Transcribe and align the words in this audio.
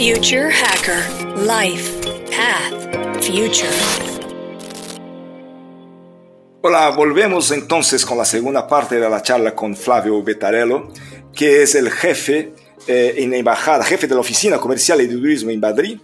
Future 0.00 0.50
Hacker 0.50 1.44
Life 1.46 1.92
Path 2.30 3.22
Future. 3.22 3.68
Hola, 6.62 6.88
volvemos 6.96 7.50
entonces 7.50 8.06
con 8.06 8.16
la 8.16 8.24
segunda 8.24 8.66
parte 8.66 8.98
de 8.98 9.10
la 9.10 9.20
charla 9.20 9.54
con 9.54 9.76
Flavio 9.76 10.22
Betarello, 10.22 10.88
que 11.34 11.62
es 11.62 11.74
el 11.74 11.90
jefe 11.90 12.54
eh, 12.86 13.16
en 13.18 13.30
la 13.32 13.36
embajada, 13.36 13.84
jefe 13.84 14.06
de 14.06 14.14
la 14.14 14.22
oficina 14.22 14.56
comercial 14.56 15.02
y 15.02 15.06
de 15.06 15.16
turismo 15.16 15.50
en 15.50 15.60
Madrid. 15.60 16.00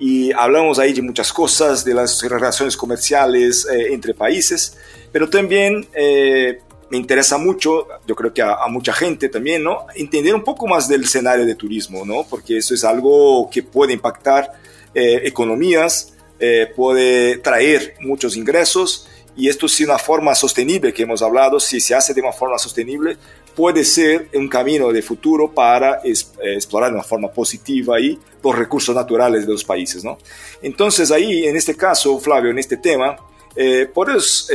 Y 0.00 0.32
hablamos 0.32 0.80
ahí 0.80 0.92
de 0.92 1.02
muchas 1.02 1.32
cosas, 1.32 1.84
de 1.84 1.94
las 1.94 2.20
relaciones 2.22 2.76
comerciales 2.76 3.64
eh, 3.72 3.92
entre 3.92 4.12
países, 4.12 4.76
pero 5.12 5.30
también 5.30 5.86
eh, 5.94 6.62
me 6.90 6.96
interesa 6.96 7.38
mucho, 7.38 7.88
yo 8.06 8.14
creo 8.14 8.32
que 8.32 8.42
a, 8.42 8.66
mucha 8.68 8.92
gente 8.92 9.28
también, 9.28 9.62
¿no? 9.62 9.86
Entender 9.94 10.34
un 10.34 10.44
poco 10.44 10.66
más 10.66 10.88
del 10.88 11.02
escenario 11.02 11.44
de 11.44 11.54
turismo, 11.54 12.04
¿no? 12.04 12.24
Porque 12.28 12.58
eso 12.58 12.74
es 12.74 12.84
algo 12.84 13.48
que 13.50 13.62
puede 13.62 13.92
impactar 13.92 14.52
eh, 14.94 15.22
economías, 15.24 16.14
eh, 16.38 16.70
puede 16.74 17.38
traer 17.38 17.94
muchos 18.00 18.36
ingresos 18.36 19.08
y 19.36 19.48
esto 19.48 19.68
si 19.68 19.84
una 19.84 19.98
forma 19.98 20.34
sostenible 20.34 20.92
que 20.92 21.02
hemos 21.02 21.22
hablado, 21.22 21.58
si 21.58 21.80
se 21.80 21.94
hace 21.94 22.14
de 22.14 22.20
una 22.20 22.32
forma 22.32 22.58
sostenible, 22.58 23.16
puede 23.54 23.84
ser 23.84 24.28
un 24.34 24.48
camino 24.48 24.92
de 24.92 25.02
futuro 25.02 25.52
para 25.52 26.00
eh, 26.04 26.14
explorar 26.54 26.90
de 26.90 26.96
una 26.96 27.04
forma 27.04 27.28
positiva 27.28 27.96
ahí 27.96 28.18
los 28.42 28.56
recursos 28.56 28.94
naturales 28.94 29.46
de 29.46 29.52
los 29.52 29.64
países, 29.64 30.04
¿no? 30.04 30.18
Entonces 30.62 31.10
ahí, 31.10 31.46
en 31.46 31.56
este 31.56 31.76
caso, 31.76 32.18
Flavio, 32.20 32.50
en 32.50 32.58
este 32.58 32.76
tema, 32.76 33.16
eh, 33.56 33.88
¿puedes, 33.92 34.48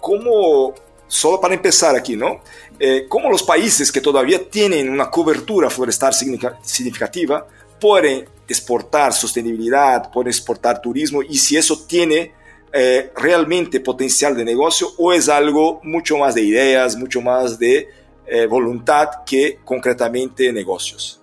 cómo 0.00 0.74
solo 1.10 1.40
para 1.40 1.54
empezar 1.54 1.96
aquí, 1.96 2.16
¿no? 2.16 2.40
Eh, 2.78 3.06
cómo 3.08 3.28
los 3.28 3.42
países 3.42 3.90
que 3.90 4.00
todavía 4.00 4.48
tienen 4.48 4.88
una 4.88 5.10
cobertura 5.10 5.68
forestal 5.68 6.14
significativa 6.14 7.46
pueden 7.80 8.26
exportar 8.46 9.12
sostenibilidad, 9.12 10.10
pueden 10.10 10.28
exportar 10.28 10.80
turismo 10.80 11.22
y 11.22 11.36
si 11.36 11.56
eso 11.56 11.84
tiene 11.86 12.32
eh, 12.72 13.10
realmente 13.16 13.80
potencial 13.80 14.36
de 14.36 14.44
negocio 14.44 14.92
o 14.98 15.12
es 15.12 15.28
algo 15.28 15.80
mucho 15.82 16.16
más 16.16 16.36
de 16.36 16.42
ideas, 16.42 16.96
mucho 16.96 17.20
más 17.20 17.58
de 17.58 17.88
eh, 18.26 18.46
voluntad 18.46 19.08
que 19.26 19.58
concretamente 19.64 20.52
negocios. 20.52 21.19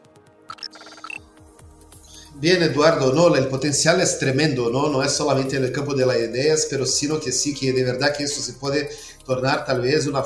Bien, 2.40 2.62
Eduardo, 2.62 3.14
no, 3.14 3.36
el 3.36 3.48
potencial 3.48 4.00
es 4.00 4.20
tremendo, 4.20 4.70
¿no? 4.70 4.90
No 4.90 5.02
es 5.02 5.12
solamente 5.12 5.58
en 5.58 5.64
el 5.64 5.72
campo 5.72 5.96
de 5.96 6.06
las 6.06 6.18
ideas, 6.18 6.68
pero 6.70 6.86
sino 6.86 7.20
que 7.20 7.32
sí, 7.32 7.52
que 7.52 7.74
de 7.74 7.84
verdad 7.84 8.16
que 8.16 8.26
eso 8.26 8.42
se 8.42 8.54
puede 8.54 8.90
tornar 9.26 9.66
tal 9.66 9.82
vez 9.82 10.06
una, 10.06 10.24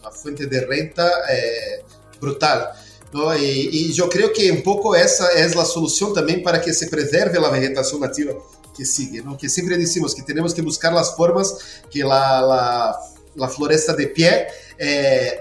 una 0.00 0.10
fuente 0.10 0.46
de 0.46 0.64
renta 0.64 1.06
eh, 1.30 1.84
brutal. 2.18 2.70
¿no? 3.12 3.36
Y, 3.36 3.68
y, 3.70 3.92
yo 3.92 4.08
creo 4.08 4.32
que 4.32 4.50
un 4.50 4.62
poco 4.62 4.96
esa 4.96 5.28
es 5.32 5.54
la 5.54 5.64
solución 5.64 6.14
también 6.14 6.42
para 6.42 6.60
que 6.60 6.72
se 6.72 6.88
preserve 6.88 7.38
la 7.38 7.50
vegetación 7.50 8.00
nativa 8.00 8.32
que 8.74 8.84
sigue, 8.84 9.22
¿no? 9.22 9.36
Que 9.36 9.48
siempre 9.48 9.76
decimos 9.76 10.14
que 10.14 10.22
tenemos 10.22 10.52
que 10.54 10.62
buscar 10.62 10.92
las 10.92 11.14
formas 11.14 11.56
que 11.90 12.00
la, 12.00 12.40
la, 12.40 12.98
la 13.36 13.48
floresta 13.48 13.94
de 13.94 14.06
pie 14.08 14.46
eh, 14.78 15.38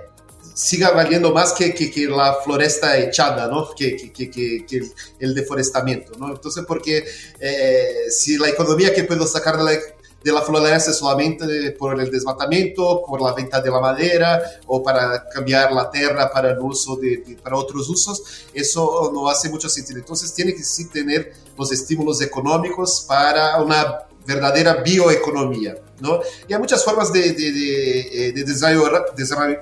siga 0.53 0.91
valiendo 0.91 1.33
más 1.33 1.53
que, 1.53 1.73
que, 1.73 1.89
que, 1.91 2.07
la 2.07 2.35
floresta 2.43 2.97
echada, 2.97 3.47
¿no? 3.47 3.73
Que, 3.73 4.11
que 4.11 4.91
el 5.19 5.33
deforestamiento, 5.33 6.13
¿no? 6.17 6.31
Entonces, 6.31 6.63
porque 6.67 7.03
eh, 7.39 8.05
si 8.09 8.37
la 8.37 8.49
economía 8.49 8.93
que 8.93 9.03
puedo 9.03 9.25
sacar 9.25 9.57
de 9.57 9.63
la, 9.63 9.71
de 9.71 10.31
la 10.31 10.41
floresta 10.41 10.91
es 10.91 10.97
solamente 10.97 11.71
por 11.71 11.99
el 11.99 12.09
desmatamiento, 12.09 13.03
por 13.05 13.21
la 13.21 13.33
venta 13.33 13.61
de 13.61 13.69
la 13.69 13.79
madera 13.79 14.41
o 14.67 14.81
para 14.81 15.27
cambiar 15.29 15.71
la 15.73 15.89
tierra 15.89 16.31
para 16.31 16.51
el 16.51 16.59
uso 16.59 16.95
de, 16.95 17.17
de, 17.17 17.35
para 17.35 17.57
otros 17.57 17.89
usos, 17.89 18.45
eso 18.53 19.11
no 19.13 19.27
hace 19.27 19.49
mucho 19.49 19.67
sentido. 19.69 19.99
Entonces, 19.99 20.33
tiene 20.33 20.53
que 20.53 20.63
sí 20.63 20.89
tener 20.89 21.33
los 21.57 21.71
estímulos 21.71 22.21
económicos 22.21 23.05
para 23.07 23.61
una 23.61 24.07
verdadera 24.25 24.75
bioeconomía. 24.75 25.75
¿no? 25.99 26.19
Y 26.47 26.53
hay 26.53 26.59
muchas 26.59 26.83
formas 26.83 27.13
de, 27.13 27.33
de, 27.33 27.51
de, 27.51 28.31
de 28.33 28.43
desarrollar, 28.43 29.05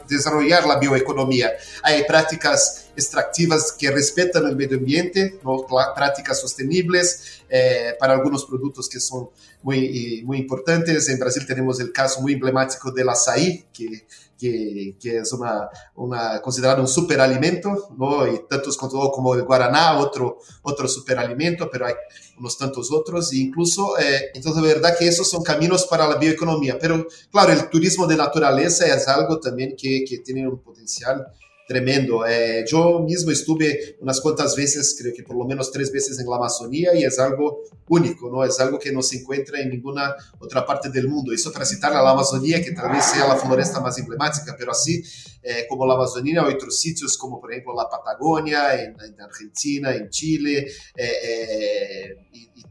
desarrollar, 0.08 0.66
la 0.66 0.78
bioeconomía. 0.78 1.52
Hay 1.84 2.03
prácticas 2.06 2.88
extractivas 2.96 3.72
que 3.74 3.91
respetan 3.91 4.47
el 4.47 4.56
medio 4.56 4.78
ambiente, 4.78 5.40
¿no? 5.44 5.66
prácticas 5.96 6.40
sostenibles 6.41 7.41
eh, 7.50 7.96
para 8.00 8.13
algunos 8.13 8.46
productos 8.46 8.90
que 8.90 9.00
son 9.00 9.30
muy, 9.62 10.24
muy 10.25 10.40
importantes. 10.40 11.07
En 11.09 11.19
Brasil 11.19 11.46
tenemos 11.46 11.80
el 11.80 11.91
caso 11.91 12.22
muy 12.22 12.34
emblemático 12.34 12.91
del 12.91 13.09
açaí, 13.09 13.66
que 13.72 14.07
que, 14.41 14.97
que, 15.00 15.18
es 15.19 15.31
una, 15.34 15.69
una, 15.96 16.41
considerado 16.41 16.81
un 16.81 16.88
superalimento, 16.88 17.94
¿no? 17.96 18.25
y 18.25 18.47
tantos 18.50 18.75
como 18.75 19.35
el 19.35 19.44
guaraná, 19.44 20.00
otro, 20.00 20.40
otro 20.63 20.88
superalimento, 20.88 21.69
pero 21.72 21.85
hay 21.85 21.94
unos 22.40 22.57
tantos 22.57 22.91
otros, 22.91 23.31
e 23.34 23.38
incluso, 23.38 24.00
eh, 24.00 24.31
entonces, 24.34 24.63
de 24.63 24.68
verdad 24.68 24.97
que 24.97 25.07
esos 25.07 25.30
son 25.30 25.44
caminos 25.44 25.85
para 25.85 26.07
la 26.07 26.16
bioeconomía, 26.16 26.80
pero 26.80 27.06
claro, 27.31 27.53
el 27.53 27.69
turismo 27.69 28.07
de 28.07 28.18
naturaleza 28.18 28.88
es 28.88 29.07
algo 29.07 29.40
también 29.40 29.75
que, 29.78 30.03
que 30.03 30.18
tiene 30.19 30.47
un 30.47 30.59
potencial 30.59 31.28
tremendo. 31.68 32.24
É, 32.26 32.64
Eu 32.72 33.02
mesmo 33.04 33.32
estive 33.32 33.96
umas 34.02 34.20
quantas 34.20 34.56
vezes, 34.56 34.94
creio 34.98 35.14
que 35.14 35.24
por 35.24 35.36
lo 35.36 35.46
menos 35.46 35.70
três 35.70 35.90
vezes 35.92 36.20
em 36.20 36.26
La 36.26 36.38
Amazônia 36.38 36.94
e 36.96 37.04
é 37.04 37.22
algo 37.22 37.64
único, 37.90 38.30
não? 38.30 38.44
É 38.44 38.50
algo 38.60 38.78
que 38.78 38.92
não 38.92 39.02
se 39.02 39.18
encontra 39.18 39.62
em 39.62 39.70
nenhuma 39.70 40.16
outra 40.40 40.62
parte 40.62 40.90
do 40.90 41.10
mundo. 41.10 41.34
Isso 41.34 41.52
para 41.52 41.66
citar 41.66 41.92
a 41.94 42.10
Amazônia, 42.10 42.62
que 42.64 42.74
talvez 42.74 43.06
seja 43.06 43.26
a 43.26 43.38
floresta 43.38 43.80
mais 43.80 43.98
emblemática, 43.98 44.56
mas 44.60 44.68
assim 44.70 45.02
eh, 45.44 45.64
como 45.64 45.84
a 45.84 45.94
Amazônia, 45.96 46.44
outros 46.44 46.80
sitios 46.80 47.18
como, 47.18 47.40
por 47.40 47.52
exemplo, 47.52 47.80
a 47.80 47.86
Patagonia, 47.86 48.76
em, 48.76 48.96
Argentina, 49.20 49.96
em 49.96 50.08
Chile, 50.12 50.66
eh, 50.98 52.16
eh, 52.16 52.16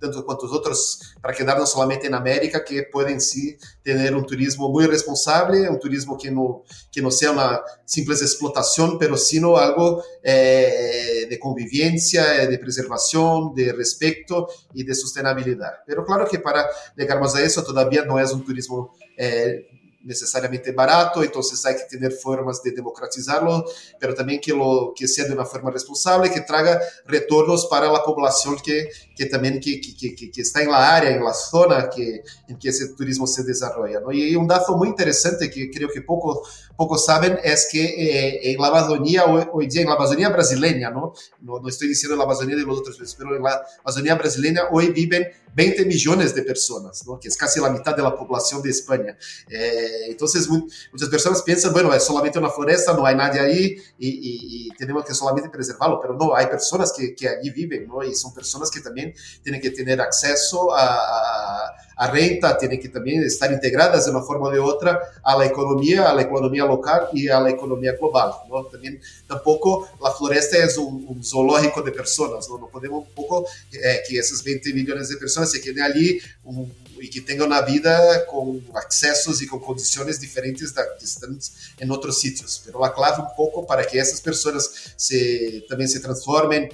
tanto 0.00 0.22
quanto 0.24 0.46
os 0.46 0.52
outros 0.52 1.14
para 1.20 1.32
quedar 1.32 1.58
não 1.58 1.66
somente 1.66 2.08
na 2.08 2.16
América, 2.16 2.60
que 2.60 2.82
podem 2.84 3.20
sim 3.20 3.56
ter 3.84 4.14
um 4.14 4.22
turismo 4.22 4.68
muito 4.68 4.90
responsável, 4.90 5.72
um 5.72 5.78
turismo 5.78 6.16
que 6.16 6.30
não 6.30 6.62
que 6.90 7.00
não 7.00 7.10
seja 7.10 7.32
uma 7.32 7.62
simples 7.86 8.20
explotação, 8.20 8.98
mas 9.08 9.28
sim 9.28 9.44
algo 9.44 10.02
eh, 10.24 11.22
eh, 11.22 11.26
de 11.26 11.36
convivência, 11.38 12.20
eh, 12.20 12.46
de 12.46 12.58
preservação, 12.58 13.52
de 13.52 13.70
respeito 13.72 14.46
e 14.74 14.82
de 14.82 14.94
sustentabilidade. 14.94 15.78
Mas 15.86 16.06
claro 16.06 16.28
que 16.28 16.38
para 16.38 16.68
chegarmos 16.98 17.34
a 17.34 17.44
isso, 17.44 17.60
ainda 17.60 18.04
não 18.04 18.18
é 18.18 18.24
um 18.24 18.40
turismo 18.40 18.90
eh, 19.18 19.64
necesariamente 20.02 20.72
barato, 20.72 21.22
entonces 21.22 21.64
hay 21.66 21.76
que 21.76 21.84
tener 21.84 22.12
formas 22.12 22.62
de 22.62 22.72
democratizarlo, 22.72 23.64
pero 23.98 24.14
también 24.14 24.40
que, 24.40 24.52
lo, 24.52 24.92
que 24.96 25.06
sea 25.06 25.26
de 25.26 25.32
una 25.32 25.44
forma 25.44 25.70
responsable, 25.70 26.30
que 26.30 26.40
traiga 26.40 26.80
retornos 27.06 27.66
para 27.66 27.90
la 27.90 28.02
población 28.02 28.56
que, 28.64 28.88
que 29.14 29.26
también 29.26 29.60
que, 29.60 29.80
que, 29.80 30.30
que, 30.30 30.40
está 30.40 30.62
en 30.62 30.70
la 30.70 30.96
área, 30.96 31.10
en 31.10 31.22
la 31.22 31.34
zona 31.34 31.90
que, 31.90 32.22
en 32.48 32.58
que 32.58 32.70
ese 32.70 32.88
turismo 32.94 33.26
se 33.26 33.44
desarrolla. 33.44 34.00
¿no? 34.00 34.10
Y 34.12 34.34
un 34.36 34.46
dato 34.46 34.76
muy 34.76 34.88
interesante 34.88 35.50
que 35.50 35.70
creo 35.70 35.88
que 35.88 36.00
poco, 36.02 36.42
poco 36.76 36.96
saben 36.96 37.38
es 37.42 37.68
que 37.70 37.84
eh, 37.84 38.52
en 38.52 38.60
la 38.60 38.68
Amazonía, 38.68 39.26
hoy, 39.26 39.44
hoy, 39.52 39.66
día 39.66 39.82
en 39.82 39.88
la 39.88 39.94
Amazonía 39.94 40.30
brasileña, 40.30 40.90
¿no? 40.90 41.12
No, 41.40 41.60
no 41.60 41.68
estoy 41.68 41.88
diciendo 41.88 42.16
la 42.16 42.24
Amazonía 42.24 42.56
de 42.56 42.62
los 42.62 42.78
otros 42.78 42.96
países, 42.96 43.16
pero 43.16 43.36
en 43.36 43.42
la 43.42 43.62
Amazonía 43.84 44.14
brasileña 44.14 44.62
hoy 44.70 44.90
viven 44.90 45.26
20 45.54 45.84
millones 45.84 46.34
de 46.34 46.42
personas, 46.42 47.06
¿no? 47.06 47.18
que 47.18 47.28
es 47.28 47.36
casi 47.36 47.60
la 47.60 47.70
mitad 47.70 47.94
de 47.96 48.02
la 48.02 48.14
población 48.14 48.62
de 48.62 48.70
España. 48.70 49.16
Eh, 49.48 50.06
entonces, 50.08 50.48
muchas 50.48 51.08
personas 51.08 51.42
piensan, 51.42 51.72
bueno, 51.72 51.92
es 51.94 52.04
solamente 52.04 52.38
una 52.38 52.50
floresta, 52.50 52.92
no 52.92 53.04
hay 53.04 53.16
nadie 53.16 53.40
ahí 53.40 53.76
y, 53.98 54.08
y, 54.08 54.66
y 54.66 54.68
tenemos 54.76 55.04
que 55.04 55.14
solamente 55.14 55.50
preservarlo, 55.50 56.00
pero 56.00 56.14
no, 56.14 56.34
hay 56.34 56.46
personas 56.46 56.92
que, 56.92 57.14
que 57.14 57.28
allí 57.28 57.50
viven, 57.50 57.86
¿no? 57.86 58.02
y 58.02 58.14
son 58.14 58.32
personas 58.32 58.70
que 58.70 58.80
también 58.80 59.14
tienen 59.42 59.60
que 59.60 59.70
tener 59.70 60.00
acceso 60.00 60.74
a, 60.74 60.84
a, 60.84 61.74
a 62.00 62.10
renta, 62.10 62.56
tienen 62.56 62.80
que 62.80 62.88
también 62.88 63.22
estar 63.22 63.52
integradas 63.52 64.06
de 64.06 64.10
una 64.10 64.22
forma 64.22 64.48
o 64.48 64.50
de 64.50 64.58
otra 64.58 64.98
a 65.22 65.36
la 65.36 65.44
economía, 65.44 66.08
a 66.08 66.14
la 66.14 66.22
economía 66.22 66.64
local 66.64 67.08
y 67.12 67.28
a 67.28 67.38
la 67.40 67.50
economía 67.50 67.92
global. 67.92 68.32
¿no? 68.48 68.64
También 68.64 69.00
tampoco 69.26 69.88
la 70.02 70.10
floresta 70.10 70.56
es 70.58 70.78
un, 70.78 71.04
un 71.06 71.22
zoológico 71.22 71.82
de 71.82 71.92
personas, 71.92 72.48
¿no? 72.48 72.58
no 72.58 72.68
podemos 72.68 73.06
un 73.06 73.14
poco 73.14 73.46
eh, 73.72 74.00
que 74.08 74.18
esas 74.18 74.42
20 74.42 74.72
millones 74.72 75.10
de 75.10 75.16
personas 75.16 75.39
circunstancia 75.46 75.60
que 75.60 75.72
de 75.72 75.80
ali 75.80 76.22
um, 76.44 76.68
que 77.10 77.20
tenham 77.20 77.46
na 77.46 77.60
vida 77.60 78.26
com 78.28 78.60
acessos 78.74 79.40
e 79.40 79.46
com 79.46 79.58
condições 79.58 80.18
diferentes 80.18 80.72
de 80.72 80.82
que 80.98 81.04
estão 81.04 81.36
em 81.80 81.90
outros 81.90 82.20
sitios. 82.20 82.60
Pero 82.64 82.78
la 82.78 82.90
clave 82.90 83.22
pouco 83.36 83.64
para 83.64 83.84
que 83.84 83.98
essas 83.98 84.20
pessoas 84.20 84.92
se, 84.96 85.64
se 85.88 86.00
transformem 86.00 86.68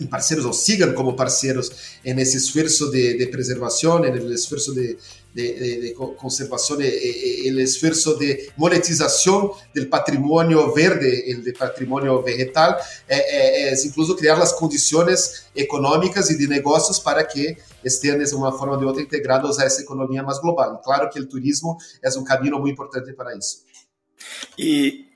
em 0.00 0.06
parceiros 0.06 0.44
ou 0.44 0.52
sigam 0.52 0.92
como 0.92 1.14
parceiros 1.14 1.70
nesse 2.04 2.36
esforço 2.36 2.90
de, 2.90 3.16
de 3.16 3.26
preservação, 3.26 4.00
no 4.00 4.32
esforço 4.32 4.74
de, 4.74 4.96
de, 5.32 5.80
de 5.80 5.94
conservação, 5.94 6.76
no 6.76 7.60
esforço 7.60 8.18
de 8.18 8.50
monetização 8.56 9.56
do 9.74 9.86
patrimônio 9.86 10.72
verde, 10.72 11.34
do 11.34 11.52
patrimônio 11.52 12.20
vegetal, 12.22 12.76
é, 13.08 13.68
é, 13.68 13.72
é, 13.72 13.84
incluso 13.84 14.16
criar 14.16 14.40
as 14.40 14.52
condições 14.52 15.44
econômicas 15.54 16.30
e 16.30 16.36
de 16.36 16.46
negócios 16.46 16.98
para 16.98 17.22
que 17.24 17.56
estén 17.84 18.18
de 18.18 18.34
una 18.34 18.52
forma 18.52 18.74
o 18.74 18.78
de 18.78 18.86
otra 18.86 19.02
integrados 19.02 19.60
a 19.60 19.66
esa 19.66 19.82
economía 19.82 20.22
más 20.22 20.40
global. 20.40 20.80
Claro 20.84 21.08
que 21.12 21.18
el 21.18 21.28
turismo 21.28 21.78
es 22.02 22.16
un 22.16 22.24
camino 22.24 22.58
muy 22.58 22.70
importante 22.70 23.12
para 23.14 23.32
eso. 23.32 23.58
Y 24.56 25.14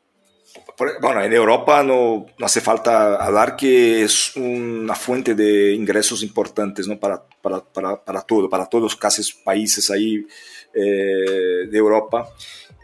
bueno, 1.00 1.23
en 1.23 1.32
Europa 1.32 1.82
no, 1.82 2.26
no, 2.38 2.47
hace 2.47 2.61
falta 2.61 3.17
hablar 3.17 3.56
que 3.56 4.03
es 4.03 4.37
una 4.37 4.94
fuente 4.94 5.35
de 5.35 5.73
ingresos 5.73 6.23
importantes 6.23 6.87
¿no? 6.87 6.99
para, 6.99 7.23
para, 7.43 7.61
para, 7.61 8.05
para 8.05 8.23
todo, 8.23 8.49
para 8.49 8.67
todos 8.67 8.94
casi 8.94 9.23
países 9.44 9.91
ahí 9.91 10.26
eh, 10.73 11.67
de 11.69 11.79
Europa. 11.79 12.29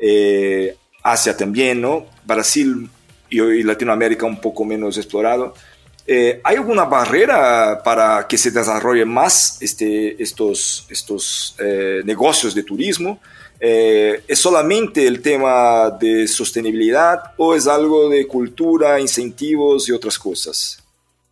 Eh, 0.01 0.77
Asia 1.03 1.37
también, 1.37 1.81
¿no? 1.81 2.07
Brasil 2.25 2.89
y, 3.29 3.41
y, 3.41 3.63
Latinoamérica 3.63 4.27
un 4.27 4.41
poco 4.41 4.65
menos 4.65 4.97
explorado. 4.97 5.55
Eh, 6.07 6.41
¿Hay 6.45 6.57
alguna 6.57 6.85
barrera 6.85 7.81
para 7.83 8.27
que 8.29 8.37
se 8.37 8.51
desarrolle 8.51 9.05
más 9.05 9.57
este, 9.61 10.23
estos, 10.23 10.87
estos 10.91 11.57
eh, 11.59 12.03
negocios 12.05 12.55
de 12.55 12.63
turismo? 12.63 13.21
Eh, 13.59 14.23
¿Es 14.29 14.39
solamente 14.39 15.07
el 15.07 15.23
tema 15.23 15.91
de 15.91 16.29
sostenibilidad 16.29 17.33
o 17.39 17.55
es 17.55 17.67
algo 17.67 18.11
de 18.11 18.27
cultura, 18.27 19.01
incentivos 19.01 19.89
y 19.89 19.93
otras 19.93 20.19
cosas? 20.19 20.79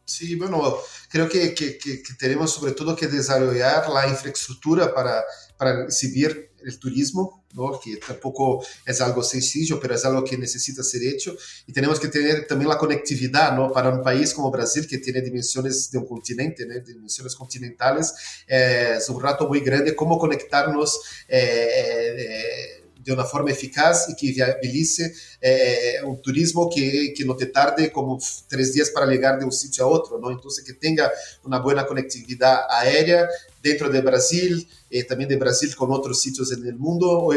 Sí, 0.06 0.36
bueno, 0.36 0.78
creo 1.10 1.28
que, 1.28 1.54
que, 1.54 1.78
que 1.78 2.14
tenemos 2.18 2.52
sobre 2.52 2.72
todo 2.72 2.96
que 2.96 3.08
desarrollar 3.08 3.88
la 3.90 4.08
infraestructura 4.08 4.94
para, 4.94 5.22
para 5.58 5.84
recibir 5.84 6.51
el 6.64 6.78
turismo, 6.78 7.44
¿no? 7.54 7.78
que 7.80 7.96
tampoco 7.96 8.64
es 8.86 9.00
algo 9.00 9.22
sencillo, 9.22 9.78
pero 9.80 9.94
es 9.94 10.04
algo 10.04 10.24
que 10.24 10.36
necesita 10.36 10.82
ser 10.82 11.02
hecho. 11.04 11.36
Y 11.66 11.72
tenemos 11.72 12.00
que 12.00 12.08
tener 12.08 12.46
también 12.46 12.68
la 12.68 12.78
conectividad 12.78 13.56
¿no? 13.56 13.72
para 13.72 13.90
un 13.90 14.02
país 14.02 14.32
como 14.34 14.50
Brasil, 14.50 14.86
que 14.86 14.98
tiene 14.98 15.20
dimensiones 15.20 15.90
de 15.90 15.98
un 15.98 16.06
continente, 16.06 16.66
¿no? 16.66 16.78
dimensiones 16.80 17.34
continentales. 17.34 18.14
Eh, 18.46 18.94
es 18.98 19.08
un 19.08 19.20
rato 19.22 19.48
muy 19.48 19.60
grande 19.60 19.94
cómo 19.94 20.18
conectarnos. 20.18 21.00
Eh, 21.28 22.16
eh, 22.18 22.81
de 23.02 23.12
una 23.12 23.24
forma 23.24 23.50
eficaz 23.50 24.08
y 24.08 24.16
que 24.16 24.32
viabilice 24.32 25.12
eh, 25.40 25.96
un 26.04 26.20
turismo 26.22 26.70
que, 26.72 27.12
que, 27.16 27.24
no 27.24 27.36
te 27.36 27.46
tarde 27.46 27.90
como 27.90 28.18
tres 28.48 28.72
días 28.72 28.90
para 28.90 29.06
llegar 29.06 29.38
de 29.38 29.44
un 29.44 29.52
sitio 29.52 29.84
a 29.84 29.88
otro, 29.88 30.18
¿no? 30.18 30.30
Entonces 30.30 30.64
que 30.64 30.74
tenga 30.74 31.10
una 31.44 31.58
buena 31.58 31.86
conectividad 31.86 32.60
aérea 32.68 33.28
dentro 33.62 33.88
de 33.88 34.00
Brasil, 34.00 34.68
eh, 34.90 35.04
también 35.04 35.28
de 35.28 35.36
Brasil 35.36 35.74
con 35.76 35.90
otros 35.92 36.20
sitios 36.20 36.52
en 36.52 36.66
el 36.66 36.76
mundo. 36.76 37.28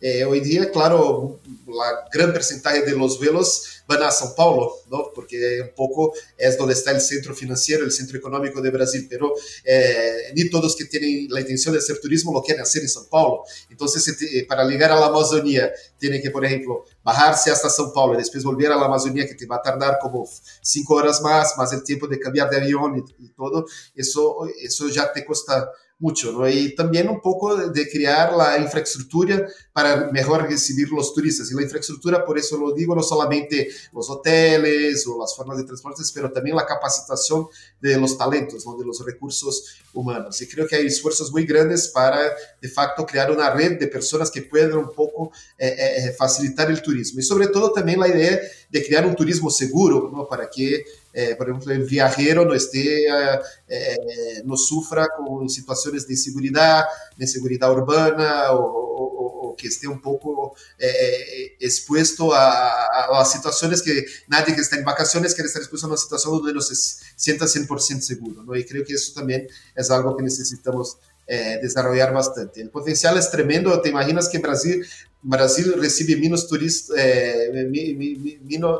Eh, 0.00 0.24
hoy 0.24 0.40
día, 0.40 0.70
claro, 0.70 1.40
la 1.66 2.08
gran 2.12 2.32
porcentaje 2.32 2.82
de 2.82 2.92
los 2.92 3.18
vuelos 3.18 3.82
van 3.86 4.02
a 4.02 4.10
São 4.10 4.34
Paulo, 4.34 4.76
¿no? 4.90 5.10
porque 5.14 5.60
un 5.62 5.74
poco 5.74 6.12
es 6.36 6.56
donde 6.56 6.74
está 6.74 6.92
el 6.92 7.00
centro 7.00 7.34
financiero, 7.34 7.84
el 7.84 7.90
centro 7.90 8.16
económico 8.16 8.60
de 8.60 8.70
Brasil, 8.70 9.06
pero 9.10 9.34
eh, 9.64 10.32
ni 10.34 10.48
todos 10.48 10.76
que 10.76 10.84
tienen 10.84 11.26
la 11.28 11.40
intención 11.40 11.72
de 11.74 11.80
hacer 11.80 12.00
turismo 12.00 12.32
lo 12.32 12.42
quieren 12.42 12.62
hacer 12.62 12.82
en 12.82 12.88
São 12.88 13.08
Paulo. 13.08 13.42
Entonces, 13.68 14.16
para 14.48 14.64
llegar 14.64 14.92
a 14.92 15.00
la 15.00 15.06
Amazonía, 15.06 15.72
tiene 15.98 16.20
que, 16.20 16.30
por 16.30 16.44
ejemplo, 16.44 16.84
bajarse 17.02 17.50
hasta 17.50 17.68
São 17.68 17.92
Paulo 17.92 18.14
y 18.14 18.18
después 18.18 18.44
volver 18.44 18.70
a 18.72 18.76
la 18.76 18.86
Amazonía, 18.86 19.26
que 19.26 19.34
te 19.34 19.46
va 19.46 19.56
a 19.56 19.62
tardar 19.62 19.98
como 20.00 20.28
cinco 20.62 20.94
horas 20.94 21.20
más, 21.20 21.56
más 21.56 21.72
el 21.72 21.82
tiempo 21.82 22.06
de 22.06 22.18
cambiar 22.18 22.48
de 22.48 22.58
avión 22.58 22.96
y, 22.96 23.24
y 23.24 23.28
todo, 23.30 23.66
eso, 23.94 24.46
eso 24.62 24.88
ya 24.88 25.12
te 25.12 25.24
cuesta 25.24 25.70
mucho. 26.00 26.48
Y 26.48 26.74
también 26.74 27.08
un 27.08 27.20
poco 27.20 27.56
de 27.56 27.88
crear 27.88 28.32
la 28.32 28.58
infraestructura 28.58 29.46
para 29.72 30.10
mejor 30.10 30.48
recibir 30.48 30.90
los 30.90 31.14
turistas. 31.14 31.50
Y 31.52 31.54
la 31.54 31.62
infraestructura, 31.62 32.24
por 32.24 32.38
eso 32.38 32.56
lo 32.56 32.72
digo, 32.72 32.96
no 32.96 33.02
solamente 33.02 33.68
los 33.92 34.08
hoteles 34.10 35.06
o 35.06 35.20
las 35.20 35.36
formas 35.36 35.58
de 35.58 35.64
transporte, 35.64 36.02
pero 36.14 36.32
también 36.32 36.56
la 36.56 36.66
capacitación 36.66 37.46
de 37.80 37.98
los 37.98 38.16
talentos, 38.16 38.66
¿no? 38.66 38.76
de 38.76 38.84
los 38.84 39.04
recursos 39.04 39.76
humanos. 39.92 40.40
Y 40.40 40.48
creo 40.48 40.66
que 40.66 40.76
hay 40.76 40.86
esfuerzos 40.86 41.30
muy 41.30 41.44
grandes 41.44 41.88
para, 41.88 42.18
de 42.60 42.68
facto, 42.68 43.04
crear 43.06 43.30
una 43.30 43.50
red 43.50 43.78
de 43.78 43.86
personas 43.86 44.30
que 44.30 44.42
puedan 44.42 44.72
un 44.78 44.92
poco 44.94 45.30
eh, 45.58 45.76
eh, 45.78 46.14
facilitar 46.18 46.70
el 46.70 46.80
turismo. 46.80 47.20
Y 47.20 47.22
sobre 47.22 47.48
todo 47.48 47.72
también 47.72 48.00
la 48.00 48.08
idea 48.08 48.40
de 48.70 48.86
crear 48.86 49.04
un 49.04 49.14
turismo 49.14 49.50
seguro, 49.50 50.10
¿no? 50.12 50.26
Para 50.26 50.48
que 50.48 50.84
eh, 51.12 51.34
por 51.36 51.48
ejemplo, 51.48 51.72
el 51.72 51.84
viajero 51.84 52.44
no 52.44 52.54
esté, 52.54 53.06
eh, 53.06 53.40
eh, 53.68 54.42
no 54.44 54.56
sufra 54.56 55.08
con 55.16 55.48
situaciones 55.48 56.06
de 56.06 56.14
inseguridad, 56.14 56.84
de 57.16 57.24
inseguridad 57.24 57.72
urbana 57.72 58.52
o, 58.52 58.60
o, 58.60 59.50
o 59.50 59.56
que 59.56 59.68
esté 59.68 59.88
un 59.88 60.00
poco 60.00 60.54
eh, 60.78 61.56
expuesto 61.60 62.32
a, 62.34 62.86
a, 62.86 63.18
las 63.18 63.32
situaciones 63.32 63.82
que 63.82 64.04
nadie 64.28 64.54
que 64.54 64.60
está 64.60 64.76
en 64.76 64.84
vacaciones 64.84 65.34
quiere 65.34 65.48
estar 65.48 65.60
expuesto 65.60 65.86
a 65.86 65.90
una 65.90 65.98
situación 65.98 66.34
donde 66.34 66.54
no 66.54 66.60
se 66.60 66.74
sienta 67.16 67.46
100% 67.46 68.00
seguro. 68.00 68.42
¿no? 68.42 68.56
Y 68.56 68.64
creo 68.64 68.84
que 68.84 68.94
eso 68.94 69.12
también 69.14 69.48
es 69.74 69.90
algo 69.90 70.16
que 70.16 70.22
necesitamos 70.22 70.98
eh, 71.26 71.60
desarrollar 71.62 72.12
bastante. 72.12 72.60
El 72.60 72.70
potencial 72.70 73.16
es 73.16 73.30
tremendo. 73.30 73.80
Te 73.80 73.88
imaginas 73.88 74.28
que 74.28 74.38
Brasil 74.38 74.84
Brasil 75.22 75.78
recebe 75.78 76.16
menos 76.16 76.44
turistas, 76.44 76.96
é, 76.96 77.50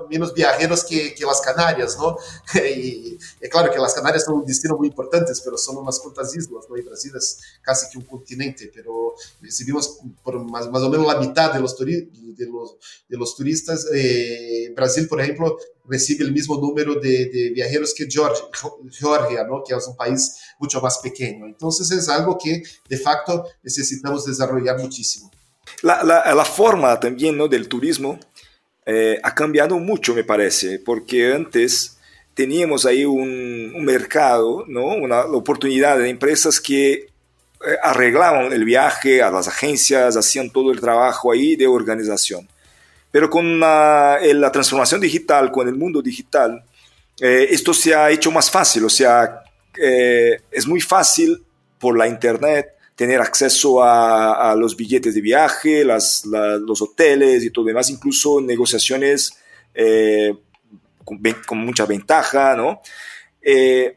menos 0.09 0.33
viajeros 0.33 0.83
que, 0.83 1.11
que 1.11 1.25
as 1.25 1.41
Canárias, 1.41 1.97
não? 1.97 2.17
E 2.55 3.19
é 3.43 3.49
claro 3.49 3.71
que 3.71 3.79
as 3.79 3.95
Canárias 3.95 4.25
são 4.25 4.39
um 4.39 4.45
destino 4.45 4.77
muito 4.79 4.93
importante, 4.93 5.29
mas 5.29 5.65
são 5.65 5.79
umas 5.79 5.99
quantas 5.99 6.35
islas, 6.35 6.67
não? 6.69 6.79
E 6.79 6.83
Brasil 6.83 7.13
é 7.15 7.65
quase 7.65 7.91
que 7.91 7.99
um 7.99 8.03
continente, 8.03 8.71
mas 8.75 9.15
recebemos 9.43 9.99
por 10.25 10.43
mais, 10.43 10.67
mais 10.71 10.83
ou 10.83 10.91
menos 10.91 11.09
a 11.11 11.21
metade 11.21 11.59
dos 11.59 11.75
turi 11.75 12.11
de 12.11 12.47
los, 12.47 12.77
de 13.09 13.17
los 13.17 13.35
turistas. 13.35 13.85
Eh, 13.93 14.73
Brasil, 14.75 15.07
por 15.09 15.21
exemplo, 15.21 15.59
recebe 15.91 16.25
o 16.25 16.33
mesmo 16.33 16.57
número 16.57 16.99
de, 17.01 17.29
de 17.31 17.53
viajeros 17.55 17.93
que 17.93 18.09
Georgia, 18.09 18.49
que 19.67 19.73
é 19.73 19.77
um 19.77 19.95
país 19.95 20.37
muito 20.59 20.81
mais 20.81 20.97
pequeno. 20.99 21.49
Então, 21.49 21.69
é 21.69 22.13
algo 22.15 22.37
que, 22.37 22.63
de 22.89 22.97
facto, 22.97 23.45
necessitamos 23.63 24.25
desenvolver 24.25 24.79
muitíssimo. 24.79 25.31
La, 25.83 26.03
la, 26.05 26.45
forma 26.45 26.99
también 26.99 27.37
¿no? 27.37 27.49
del 27.49 27.69
turismo 27.69 28.19
eh, 28.87 29.19
ha 29.23 29.35
cambiado 29.35 29.79
mucho, 29.79 30.15
me 30.15 30.25
parece, 30.25 30.79
porque 30.79 31.33
antes 31.33 31.99
teníamos 32.35 32.87
ahí 32.87 33.05
un, 33.05 33.85
mercado, 33.85 34.65
¿no? 34.69 34.87
una 34.87 35.21
oportunidad 35.23 35.99
de 35.99 36.09
empresas 36.09 36.61
que 36.61 36.93
eh, 36.93 37.07
arreglaban 37.83 38.53
el 38.53 38.65
viaje 38.65 39.23
a 39.23 39.31
las 39.31 39.49
agencias, 39.49 40.17
hacían 40.17 40.51
todo 40.51 40.73
el 40.73 40.81
trabajo 40.81 41.33
ahí 41.33 41.57
de 41.57 41.67
organización. 41.67 42.49
Pero 43.11 43.29
con 43.29 43.59
la, 43.59 44.21
la 44.23 44.53
transformación 44.53 45.01
digital, 45.01 45.51
con 45.51 45.69
el 45.69 45.75
mundo 45.75 46.01
digital, 46.01 46.65
eh, 47.21 47.49
esto 47.51 47.75
se 47.75 47.95
ha 47.95 48.11
hecho 48.11 48.31
más 48.31 48.51
fácil, 48.51 48.85
o 48.85 48.89
sea, 48.89 49.43
eh, 49.79 50.41
es 50.51 50.67
muy 50.67 50.81
fácil 50.81 51.43
por 51.79 51.97
la 51.97 52.09
internet 52.09 52.75
tener 53.01 53.19
acceso 53.23 53.83
a, 53.83 54.51
a 54.51 54.55
los 54.55 54.77
billetes 54.77 55.15
de 55.15 55.23
viaje, 55.23 55.87
las, 55.87 56.27
la, 56.27 56.59
los 56.59 56.83
hoteles 56.83 57.43
y 57.43 57.49
todo 57.49 57.65
demás, 57.65 57.89
incluso 57.89 58.43
negociaciones 58.43 59.39
eh, 59.73 60.35
con, 61.03 61.19
con, 61.47 61.59
mucha 61.65 61.87
ventaja, 61.87 62.55
¿no? 62.55 62.83
Eh, 63.41 63.97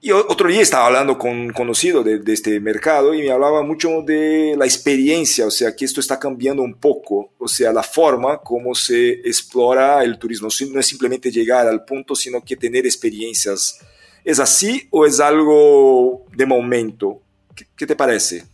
y 0.00 0.10
otro 0.10 0.48
día 0.48 0.60
estaba 0.60 0.86
hablando 0.86 1.16
con 1.16 1.30
un 1.30 1.50
conocido 1.50 2.02
de, 2.02 2.18
de, 2.18 2.32
este 2.32 2.58
mercado 2.58 3.14
y 3.14 3.22
me 3.22 3.30
hablaba 3.30 3.62
mucho 3.62 4.02
de 4.02 4.56
la 4.58 4.64
experiencia, 4.64 5.46
o 5.46 5.50
sea, 5.52 5.76
que 5.76 5.84
esto 5.84 6.00
está 6.00 6.18
cambiando 6.18 6.64
un 6.64 6.74
poco, 6.74 7.34
o 7.38 7.46
sea, 7.46 7.72
la 7.72 7.84
forma 7.84 8.38
como 8.38 8.74
se 8.74 9.20
explora 9.20 10.02
el 10.02 10.18
turismo. 10.18 10.48
No 10.72 10.80
es 10.80 10.86
simplemente 10.86 11.30
llegar 11.30 11.68
al 11.68 11.84
punto, 11.84 12.16
sino 12.16 12.42
que 12.42 12.56
tener 12.56 12.86
experiencias. 12.86 13.78
¿Es 14.24 14.40
así 14.40 14.88
o 14.90 15.06
es 15.06 15.20
algo 15.20 16.26
de 16.34 16.44
momento? 16.44 17.22
¿Qué, 17.54 17.66
qué 17.76 17.86
te 17.86 17.96
parece? 17.96 18.44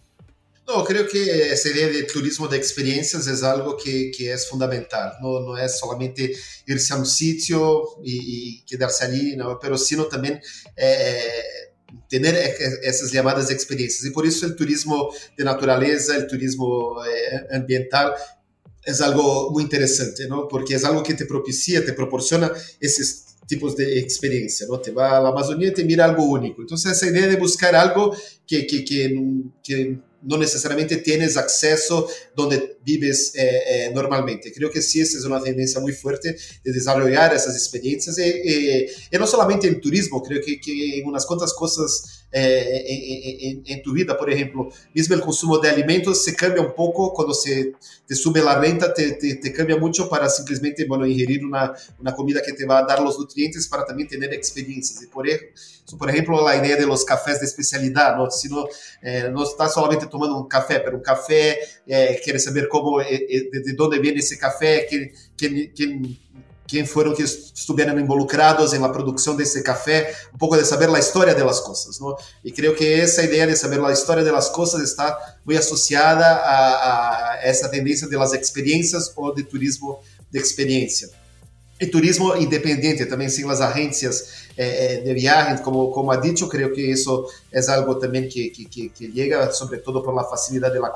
No, 0.66 0.84
creo 0.84 1.08
que 1.08 1.50
esa 1.50 1.70
idea 1.70 1.88
de 1.88 2.02
turismo 2.02 2.46
de 2.46 2.58
experiencias 2.58 3.26
es 3.26 3.42
algo 3.42 3.74
que, 3.74 4.10
que 4.10 4.30
es 4.32 4.46
fundamental. 4.46 5.14
No, 5.22 5.40
no 5.40 5.56
es 5.56 5.78
solamente 5.78 6.34
irse 6.66 6.92
a 6.92 6.96
un 6.96 7.06
sitio 7.06 7.84
y, 8.04 8.58
y 8.58 8.64
quedarse 8.66 9.06
allí, 9.06 9.34
no, 9.34 9.58
pero 9.58 9.78
sino 9.78 10.04
también 10.04 10.38
eh, 10.76 11.72
tener 12.06 12.34
essas 12.82 13.10
llamadas 13.10 13.50
experiencias. 13.50 14.04
E 14.04 14.12
por 14.12 14.26
isso 14.26 14.46
o 14.46 14.54
turismo 14.54 15.10
de 15.38 15.44
natureza, 15.44 16.18
o 16.18 16.26
turismo 16.26 17.02
eh, 17.02 17.56
ambiental 17.56 18.14
é 18.84 18.92
algo 19.02 19.50
muito 19.50 19.66
interessante, 19.66 20.26
não? 20.26 20.48
Porque 20.48 20.74
é 20.74 20.84
algo 20.84 21.02
que 21.02 21.14
te 21.14 21.24
propicia, 21.24 21.84
te 21.84 21.92
proporciona 21.92 22.50
esses 22.80 23.27
tipos 23.48 23.74
de 23.74 23.98
experiencia, 23.98 24.66
¿no? 24.68 24.78
Te 24.78 24.92
va 24.92 25.16
a 25.16 25.20
la 25.20 25.30
Amazonía 25.30 25.68
y 25.68 25.72
te 25.72 25.84
mira 25.84 26.04
algo 26.04 26.24
único. 26.24 26.60
Entonces, 26.60 26.92
esa 26.92 27.06
idea 27.06 27.26
de 27.26 27.36
buscar 27.36 27.74
algo 27.74 28.14
que, 28.46 28.66
que, 28.66 28.84
que, 28.84 29.20
que 29.64 29.98
no 30.22 30.36
necesariamente 30.36 30.98
tienes 30.98 31.36
acceso 31.36 32.08
donde 32.36 32.78
vives 32.84 33.32
eh, 33.34 33.60
eh, 33.68 33.90
normalmente. 33.94 34.52
Creo 34.52 34.70
que 34.70 34.82
sí, 34.82 35.00
esa 35.00 35.16
es 35.18 35.24
una 35.24 35.42
tendencia 35.42 35.80
muy 35.80 35.92
fuerte 35.92 36.36
de 36.62 36.72
desarrollar 36.72 37.34
esas 37.34 37.54
experiencias. 37.54 38.18
Y, 38.18 38.86
y 39.10 39.18
no 39.18 39.26
solamente 39.26 39.66
en 39.66 39.80
turismo, 39.80 40.22
creo 40.22 40.42
que, 40.44 40.60
que 40.60 40.98
en 40.98 41.06
unas 41.06 41.24
cuantas 41.24 41.54
cosas 41.54 42.17
eh, 42.30 43.62
en, 43.64 43.82
tu 43.82 43.92
vida, 43.92 44.16
por 44.16 44.30
ejemplo, 44.30 44.68
mismo 44.92 45.14
el 45.14 45.20
consumo 45.20 45.58
de 45.58 45.70
alimentos 45.70 46.22
se 46.22 46.34
cambia 46.34 46.62
un 46.62 46.74
poco 46.74 47.12
cuando 47.12 47.32
se 47.32 47.72
te 48.06 48.14
sube 48.14 48.42
la 48.42 48.58
renta, 48.58 48.92
te, 48.92 49.12
te, 49.12 49.36
te 49.36 49.52
cambia 49.52 49.76
mucho 49.76 50.08
para 50.08 50.28
simplemente 50.28 50.84
bueno, 50.86 51.06
ingerir 51.06 51.44
una, 51.44 51.72
comida 52.14 52.40
que 52.44 52.52
te 52.52 52.66
va 52.66 52.78
a 52.78 52.84
dar 52.84 53.00
los 53.00 53.18
nutrientes 53.18 53.66
para 53.68 53.84
también 53.84 54.08
tener 54.08 54.32
experiencias. 54.34 55.02
Y 55.02 55.06
por, 55.06 55.28
eso, 55.28 55.96
por 55.98 56.10
ejemplo, 56.10 56.44
la 56.44 56.56
idea 56.56 56.76
de 56.76 56.86
los 56.86 57.04
cafés 57.04 57.40
de 57.40 57.46
especialidad, 57.46 58.16
¿no? 58.16 58.30
Sino, 58.30 58.66
eh, 59.02 59.30
no 59.32 59.44
tomando 60.10 60.36
un 60.36 60.48
café, 60.48 60.80
pero 60.80 60.96
un 60.96 61.02
café, 61.02 61.58
eh, 61.86 62.20
quiere 62.22 62.38
saber 62.38 62.68
cómo, 62.68 63.00
eh, 63.00 63.06
eh, 63.10 63.48
de, 63.50 63.60
de, 63.60 63.72
dónde 63.72 63.98
viene 63.98 64.20
ese 64.20 64.38
café, 64.38 64.86
quién, 64.88 65.12
quién 65.74 66.18
quem 66.68 66.84
foram 66.84 67.14
que 67.14 67.22
estiveram 67.22 67.98
involucrados 67.98 68.74
em 68.74 68.84
a 68.84 68.88
produção 68.90 69.34
desse 69.34 69.62
café, 69.62 70.14
um 70.34 70.36
pouco 70.36 70.54
de 70.54 70.66
saber 70.66 70.90
a 70.90 70.98
história 70.98 71.34
das 71.34 71.60
coisas, 71.60 71.98
não? 71.98 72.14
E 72.44 72.52
creio 72.52 72.76
que 72.76 72.86
essa 72.86 73.22
ideia 73.22 73.46
de 73.46 73.56
saber 73.56 73.80
a 73.80 73.90
história 73.90 74.22
das 74.22 74.50
coisas 74.50 74.82
está 74.82 75.36
muito 75.46 75.58
associada 75.58 76.26
a, 76.26 77.32
a 77.32 77.38
essa 77.42 77.70
tendência 77.70 78.06
delas 78.06 78.34
experiências 78.34 79.10
ou 79.16 79.34
de 79.34 79.42
turismo 79.44 79.98
de 80.30 80.38
experiência. 80.38 81.08
E 81.80 81.86
turismo 81.86 82.36
independente, 82.36 83.06
também 83.06 83.30
sem 83.30 83.48
as 83.50 83.62
agências 83.62 84.47
eh, 84.60 85.02
de 85.04 85.14
viajes, 85.14 85.60
como, 85.60 85.92
como 85.92 86.10
ha 86.10 86.16
dicho, 86.16 86.48
creo 86.48 86.72
que 86.72 86.90
eso 86.90 87.28
es 87.48 87.68
algo 87.68 87.96
también 87.96 88.28
que, 88.28 88.50
que, 88.50 88.90
que 88.90 89.06
llega, 89.06 89.52
sobre 89.52 89.78
todo 89.78 90.02
por 90.02 90.12
la 90.12 90.24
facilidad 90.24 90.72
de 90.72 90.80
la 90.80 90.92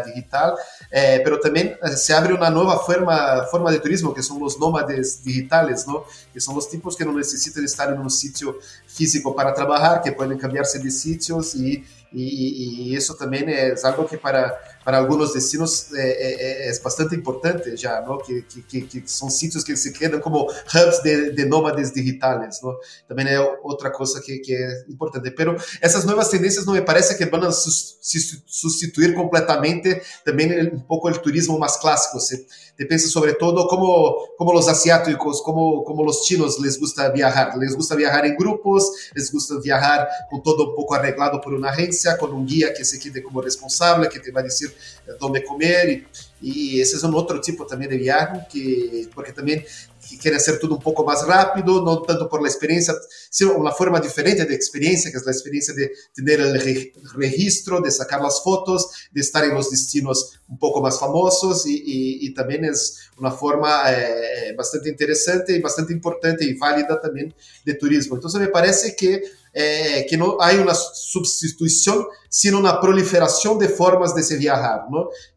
digital, 0.00 0.54
eh, 0.90 1.20
pero 1.22 1.38
también 1.38 1.76
eh, 1.82 1.96
se 1.98 2.14
abre 2.14 2.32
una 2.32 2.48
nueva 2.48 2.78
forma, 2.78 3.44
forma 3.50 3.70
de 3.70 3.78
turismo, 3.78 4.14
que 4.14 4.22
son 4.22 4.40
los 4.40 4.58
nómades 4.58 5.22
digitales, 5.22 5.86
¿no? 5.86 6.04
que 6.32 6.40
son 6.40 6.54
los 6.54 6.66
tipos 6.70 6.96
que 6.96 7.04
no 7.04 7.12
necesitan 7.12 7.62
estar 7.62 7.92
en 7.92 8.00
un 8.00 8.10
sitio 8.10 8.58
físico 8.86 9.36
para 9.36 9.52
trabajar, 9.52 10.00
que 10.00 10.12
pueden 10.12 10.38
cambiarse 10.38 10.78
de 10.78 10.90
sitios 10.90 11.54
y, 11.54 11.84
y 12.10 12.96
eso 12.96 13.14
también 13.16 13.50
es 13.50 13.84
algo 13.84 14.06
que 14.06 14.16
para, 14.16 14.54
para 14.84 14.98
algunos 14.98 15.32
destinos 15.32 15.92
é, 15.94 16.68
é, 16.70 16.80
bastante 16.80 17.16
importante 17.16 17.74
já, 17.76 18.02
não? 18.02 18.18
Que, 18.18 18.42
que, 18.42 18.82
que, 18.82 19.02
são 19.06 19.30
sítios 19.30 19.64
que 19.64 19.74
se 19.76 19.92
quedam 19.92 20.20
como 20.20 20.44
hubs 20.44 21.02
de, 21.02 21.30
de 21.30 21.44
nômades 21.46 21.90
digitais, 21.90 22.60
não? 22.62 22.76
também 23.06 23.26
é 23.28 23.40
outra 23.62 23.90
coisa 23.90 24.20
que, 24.20 24.38
que, 24.38 24.54
é 24.54 24.84
importante. 24.88 25.30
Pero 25.30 25.56
essas 25.80 26.04
novas 26.04 26.28
tendências 26.28 26.64
não 26.64 26.74
me 26.74 26.82
parece 26.82 27.16
que 27.16 27.26
vão 27.26 27.50
substituir 27.52 29.14
completamente 29.14 30.00
também 30.24 30.72
um 30.72 30.80
pouco 30.80 31.08
o 31.08 31.18
turismo 31.18 31.58
mais 31.58 31.76
clássico. 31.76 32.18
Você 32.18 32.46
pensa 32.88 33.08
sobretudo 33.08 33.66
como, 33.68 34.34
como 34.36 34.58
os 34.58 34.68
asiáticos, 34.68 35.40
como, 35.40 35.82
como 35.84 36.04
os 36.06 36.26
chinos 36.26 36.58
les 36.58 36.76
gusta 36.78 37.10
viajar. 37.12 37.56
Les 37.58 37.74
gusta 37.74 37.94
viajar 37.94 38.24
em 38.26 38.36
grupos, 38.36 38.84
les 39.14 39.30
gusta 39.30 39.60
viajar 39.60 40.08
com 40.30 40.40
todo 40.40 40.72
um 40.72 40.74
pouco 40.74 40.94
arreglado 40.94 41.40
por 41.40 41.52
uma 41.52 41.70
agência, 41.70 42.16
com 42.16 42.26
um 42.26 42.44
guia 42.44 42.72
que 42.72 42.84
se 42.84 42.98
quede 42.98 43.20
como 43.22 43.40
responsável, 43.40 44.08
que 44.08 44.18
te 44.18 44.30
vai 44.30 44.42
dizer 44.42 44.54
eh, 44.54 45.12
decir 45.12 45.18
dónde 45.18 45.44
comer. 45.44 45.88
E 45.88 46.06
y 46.44 46.80
ese 46.80 46.96
es 46.96 47.02
un 47.02 47.40
tipo 47.40 47.64
também 47.64 47.88
de 47.88 47.96
viagem 47.96 48.44
que, 48.50 49.08
porque 49.14 49.32
também 49.32 49.64
que 50.08 50.16
quer 50.16 50.34
hacer 50.34 50.58
tudo 50.58 50.74
um 50.74 50.78
pouco 50.78 51.04
mais 51.04 51.22
rápido, 51.22 51.82
não 51.82 52.02
tanto 52.02 52.28
por 52.28 52.40
la 52.40 52.48
experiência, 52.48 52.94
sino 53.30 53.54
uma 53.54 53.72
forma 53.72 54.00
diferente 54.00 54.44
de 54.44 54.54
experiência, 54.54 55.10
que 55.10 55.16
é 55.16 55.20
a 55.26 55.30
experiência 55.30 55.74
de 55.74 55.90
ter 56.24 56.40
o 56.40 57.18
registro, 57.18 57.82
de 57.82 57.90
sacar 57.90 58.24
as 58.24 58.40
fotos, 58.40 58.84
de 59.12 59.20
estar 59.20 59.46
em 59.46 59.54
los 59.54 59.70
destinos 59.70 60.38
um 60.48 60.56
pouco 60.56 60.80
mais 60.80 60.98
famosos 60.98 61.64
e, 61.66 61.74
e, 61.74 62.26
e 62.26 62.34
também 62.34 62.64
é 62.64 62.70
uma 63.18 63.30
forma 63.30 63.68
eh, 63.88 64.54
bastante 64.56 64.88
interessante 64.88 65.52
e 65.52 65.60
bastante 65.60 65.92
importante 65.92 66.44
e 66.44 66.54
válida 66.54 67.00
também 67.00 67.32
de 67.64 67.74
turismo. 67.74 68.16
Então, 68.16 68.30
me 68.38 68.48
parece 68.48 68.94
que 68.94 69.22
é, 69.54 70.02
que 70.02 70.16
não 70.16 70.36
há 70.40 70.50
uma 70.54 70.74
substituição, 70.74 72.04
sino 72.28 72.60
na 72.60 72.72
proliferação 72.72 73.56
de 73.56 73.68
formas 73.68 74.12
de 74.12 74.22
se 74.24 74.36
viajar, 74.36 74.84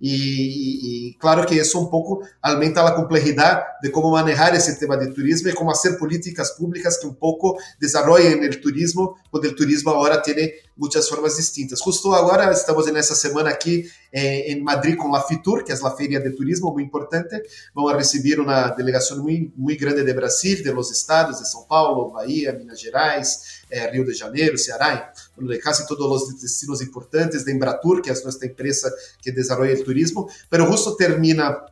E 0.02 1.16
claro 1.20 1.46
que 1.46 1.54
isso 1.54 1.80
um 1.80 1.86
pouco 1.86 2.24
aumenta 2.42 2.82
a 2.82 2.92
complexidade 2.92 3.64
de 3.84 3.92
como 3.92 4.10
manejar 4.10 4.56
esse 4.56 4.80
tema 4.80 4.98
de 4.98 5.14
turismo 5.14 5.50
e 5.50 5.54
como 5.54 5.70
fazer 5.76 5.98
políticas 5.98 6.50
públicas 6.58 6.98
que 6.98 7.06
um 7.06 7.14
pouco 7.14 7.56
desarrollen 7.80 8.50
o 8.50 8.62
turismo, 8.62 9.16
porque 9.32 9.50
o 9.50 9.56
turismo 9.56 9.92
agora 9.92 10.20
tem 10.22 10.54
muitas 10.76 11.08
formas 11.08 11.36
distintas. 11.36 11.80
Justo 11.80 12.12
agora 12.14 12.52
estamos 12.52 12.92
nessa 12.92 13.16
semana 13.16 13.50
aqui 13.50 13.90
eh, 14.12 14.56
Madrid 14.62 14.96
com 14.96 15.14
a 15.16 15.22
FITUR, 15.22 15.64
que 15.64 15.72
é 15.72 15.76
a 15.76 15.92
feria 15.92 16.20
de 16.20 16.32
turismo 16.32 16.72
muito 16.72 16.88
importante. 16.88 17.42
Vamos 17.74 17.94
receber 17.94 18.40
uma 18.40 18.70
delegação 18.70 19.18
muito 19.24 19.80
grande 19.80 20.04
de 20.04 20.14
Brasil, 20.14 20.64
de 20.64 20.72
los 20.72 20.92
estados, 20.92 21.40
de 21.40 21.50
São 21.50 21.64
Paulo, 21.64 22.12
Bahia, 22.12 22.54
Minas 22.54 22.80
Gerais, 22.80 23.57
eh, 23.70 23.90
Rio 23.92 24.06
de 24.06 24.14
Janeiro, 24.14 24.58
Ceará, 24.58 25.12
de 25.38 25.62
quase 25.62 25.88
todos 25.88 26.24
os 26.24 26.42
destinos 26.42 26.82
importantes 26.82 27.44
de 27.44 27.52
Embratur, 27.52 28.02
que 28.02 28.10
é 28.10 28.14
a 28.14 28.24
nossa 28.24 28.46
empresa 28.46 28.94
que 29.22 29.32
desenvolve 29.32 29.74
o 29.74 29.84
turismo. 29.84 30.30
Pero 30.50 30.66
justo 30.66 30.96
termina 30.96 31.66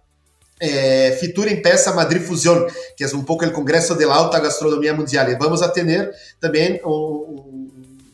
eh, 0.59 1.17
Fitur 1.19 1.47
empieza 1.47 1.93
Madrid 1.93 2.21
Fusión, 2.21 2.65
que 2.95 3.03
é 3.03 3.07
um 3.07 3.23
pouco 3.23 3.45
o 3.45 3.51
congresso 3.51 3.95
de 3.95 4.05
alta 4.05 4.39
gastronomia 4.39 4.93
mundial. 4.93 5.29
E 5.29 5.35
vamos 5.35 5.61
a 5.61 5.69
também 6.39 6.81
um, 6.85 7.64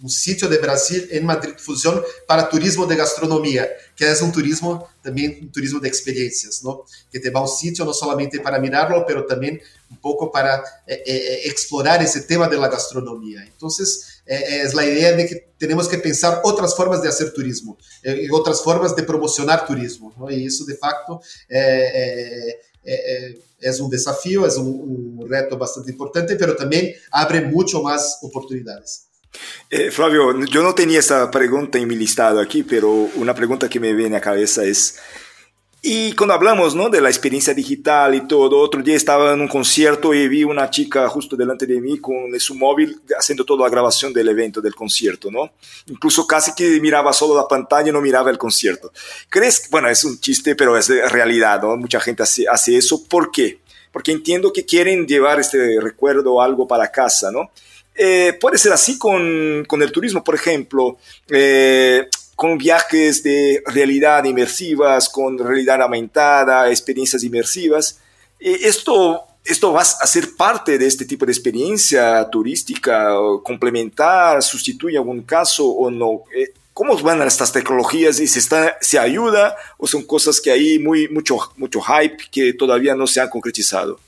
um 0.04 0.10
sítio 0.10 0.48
de 0.48 0.58
Brasil 0.58 1.08
em 1.12 1.22
Madrid 1.22 1.58
fusion 1.60 2.02
para 2.28 2.44
turismo 2.44 2.88
de 2.88 2.96
gastronomia 2.96 3.70
que 3.96 4.06
é 4.06 4.24
um 4.24 4.32
turismo 4.32 4.88
também 5.04 5.42
um 5.44 5.48
turismo 5.48 5.80
de 5.80 5.88
experiências 5.90 6.62
não 6.64 6.84
Que 7.12 7.20
te 7.20 7.30
vai 7.30 7.42
a 7.42 7.44
un 7.44 7.48
sitio 7.48 7.86
no 7.86 7.94
solamente 7.94 8.40
para 8.40 8.60
mirarlo, 8.60 9.06
mas 9.08 9.28
também 9.28 9.60
um 9.92 9.96
pouco 9.96 10.32
para 10.32 10.64
eh, 10.88 11.04
eh, 11.06 11.48
explorar 11.48 12.02
esse 12.02 12.26
tema 12.26 12.48
de 12.48 12.58
gastronomia. 12.58 13.46
Então, 13.56 13.68
eh, 14.26 14.62
eh, 14.62 14.66
é 14.66 14.66
eh, 14.66 14.92
ideia 14.92 15.18
de 15.18 15.26
que 15.28 15.36
temos 15.60 15.88
que 15.88 15.98
pensar 15.98 16.42
outras 16.46 16.74
formas 16.74 17.02
de 17.02 17.08
fazer 17.08 17.34
turismo 17.34 17.78
y 18.04 18.26
eh, 18.26 18.32
outras 18.32 18.62
formas 18.62 18.96
de 18.96 19.04
promocionar 19.04 19.66
turismo, 19.66 20.14
¿no? 20.18 20.30
isso, 20.30 20.66
de 20.66 20.76
facto 20.76 21.20
é, 21.50 22.60
é, 22.86 22.94
é, 22.94 23.70
é 23.70 23.84
um 23.84 23.90
desafio, 23.90 24.46
é 24.46 24.60
um 24.60 25.28
reto 25.30 25.58
bastante 25.58 25.92
importante, 25.92 26.38
mas 26.40 26.58
também 26.58 26.96
abre 27.12 27.42
muito 27.42 27.82
mais 27.84 28.18
oportunidades. 28.24 29.11
Eh, 29.70 29.92
Flavio, 29.92 30.46
yo 30.46 30.62
no 30.62 30.76
tenía 30.76 31.00
esa 31.00 31.32
pregunta 31.32 31.78
en 31.78 31.88
mi 31.88 31.96
listado 31.96 32.40
aquí, 32.40 32.64
pero 32.64 32.92
una 33.16 33.34
pregunta 33.34 33.70
que 33.70 33.80
me 33.80 33.94
viene 33.94 34.18
a 34.18 34.22
cabeza 34.22 34.64
es, 34.64 35.00
y 35.84 36.14
cuando 36.14 36.36
hablamos 36.36 36.76
¿no? 36.76 36.90
de 36.90 37.02
la 37.02 37.10
experiencia 37.10 37.56
digital 37.56 38.14
y 38.14 38.28
todo, 38.28 38.60
otro 38.60 38.84
día 38.84 38.96
estaba 38.96 39.34
en 39.34 39.42
un 39.42 39.48
concierto 39.48 40.14
y 40.14 40.28
vi 40.28 40.44
una 40.44 40.70
chica 40.70 41.10
justo 41.10 41.36
delante 41.36 41.66
de 41.66 41.82
mí 41.82 41.98
con 41.98 42.40
su 42.40 42.54
móvil 42.54 43.02
haciendo 43.18 43.44
toda 43.44 43.64
la 43.64 43.72
grabación 43.72 44.14
del 44.14 44.30
evento, 44.30 44.62
del 44.62 44.76
concierto, 44.76 45.32
¿no? 45.32 45.54
Incluso 45.88 46.28
casi 46.28 46.54
que 46.54 46.80
miraba 46.80 47.12
solo 47.14 47.36
la 47.36 47.48
pantalla 47.48 47.90
y 47.90 47.92
no 47.92 48.00
miraba 48.00 48.30
el 48.30 48.38
concierto. 48.38 48.94
¿Crees? 49.28 49.68
Bueno, 49.72 49.90
es 49.90 50.04
un 50.04 50.20
chiste, 50.20 50.56
pero 50.56 50.78
es 50.78 50.88
realidad, 51.12 51.64
¿no? 51.64 51.76
Mucha 51.78 52.00
gente 52.00 52.22
hace, 52.22 52.46
hace 52.48 52.78
eso. 52.78 53.04
¿Por 53.06 53.32
qué? 53.32 53.62
Porque 53.92 54.12
entiendo 54.12 54.54
que 54.54 54.64
quieren 54.64 55.08
llevar 55.08 55.40
este 55.40 55.80
recuerdo 55.82 56.34
o 56.34 56.42
algo 56.44 56.68
para 56.68 56.92
casa, 56.92 57.32
¿no? 57.32 57.50
Eh, 57.96 58.38
puede 58.40 58.58
ser 58.58 58.72
así 58.72 58.98
con, 58.98 59.66
con, 59.68 59.82
el 59.82 59.92
turismo, 59.92 60.24
por 60.24 60.36
ejemplo, 60.36 60.98
eh, 61.30 62.08
con 62.36 62.58
viajes 62.58 63.22
de 63.22 63.62
realidad 63.68 64.24
inmersivas, 64.24 65.10
con 65.10 65.38
realidad 65.38 65.82
aumentada, 65.82 66.70
experiencias 66.70 67.24
inmersivas. 67.24 68.00
Eh, 68.40 68.62
esto, 68.64 69.22
esto 69.46 69.74
va 69.74 69.82
a 69.82 70.08
ser 70.08 70.36
parte 70.36 70.78
de 70.78 70.88
este 70.88 71.06
tipo 71.06 71.26
de 71.26 71.32
experiencia 71.32 72.28
turística, 72.32 73.14
complementar, 73.44 74.42
sustituye 74.42 74.98
algún 74.98 75.22
caso 75.22 75.68
o 75.68 75.92
no. 75.92 76.24
Eh, 76.36 76.52
¿Cómo 76.74 76.98
van 76.98 77.22
estas 77.22 77.52
tecnologías 77.52 78.20
y 78.20 78.28
se, 78.28 78.40
está, 78.40 78.78
se 78.82 78.98
ayuda 78.98 79.56
o 79.78 79.86
son 79.86 80.04
cosas 80.04 80.42
que 80.42 80.50
hay 80.50 80.80
muy, 80.80 81.10
mucho, 81.10 81.38
mucho 81.58 81.80
hype 81.82 82.18
que 82.32 82.54
todavía 82.54 82.96
no 82.96 83.06
se 83.06 83.22
han 83.22 83.30
concretizado? 83.30 84.00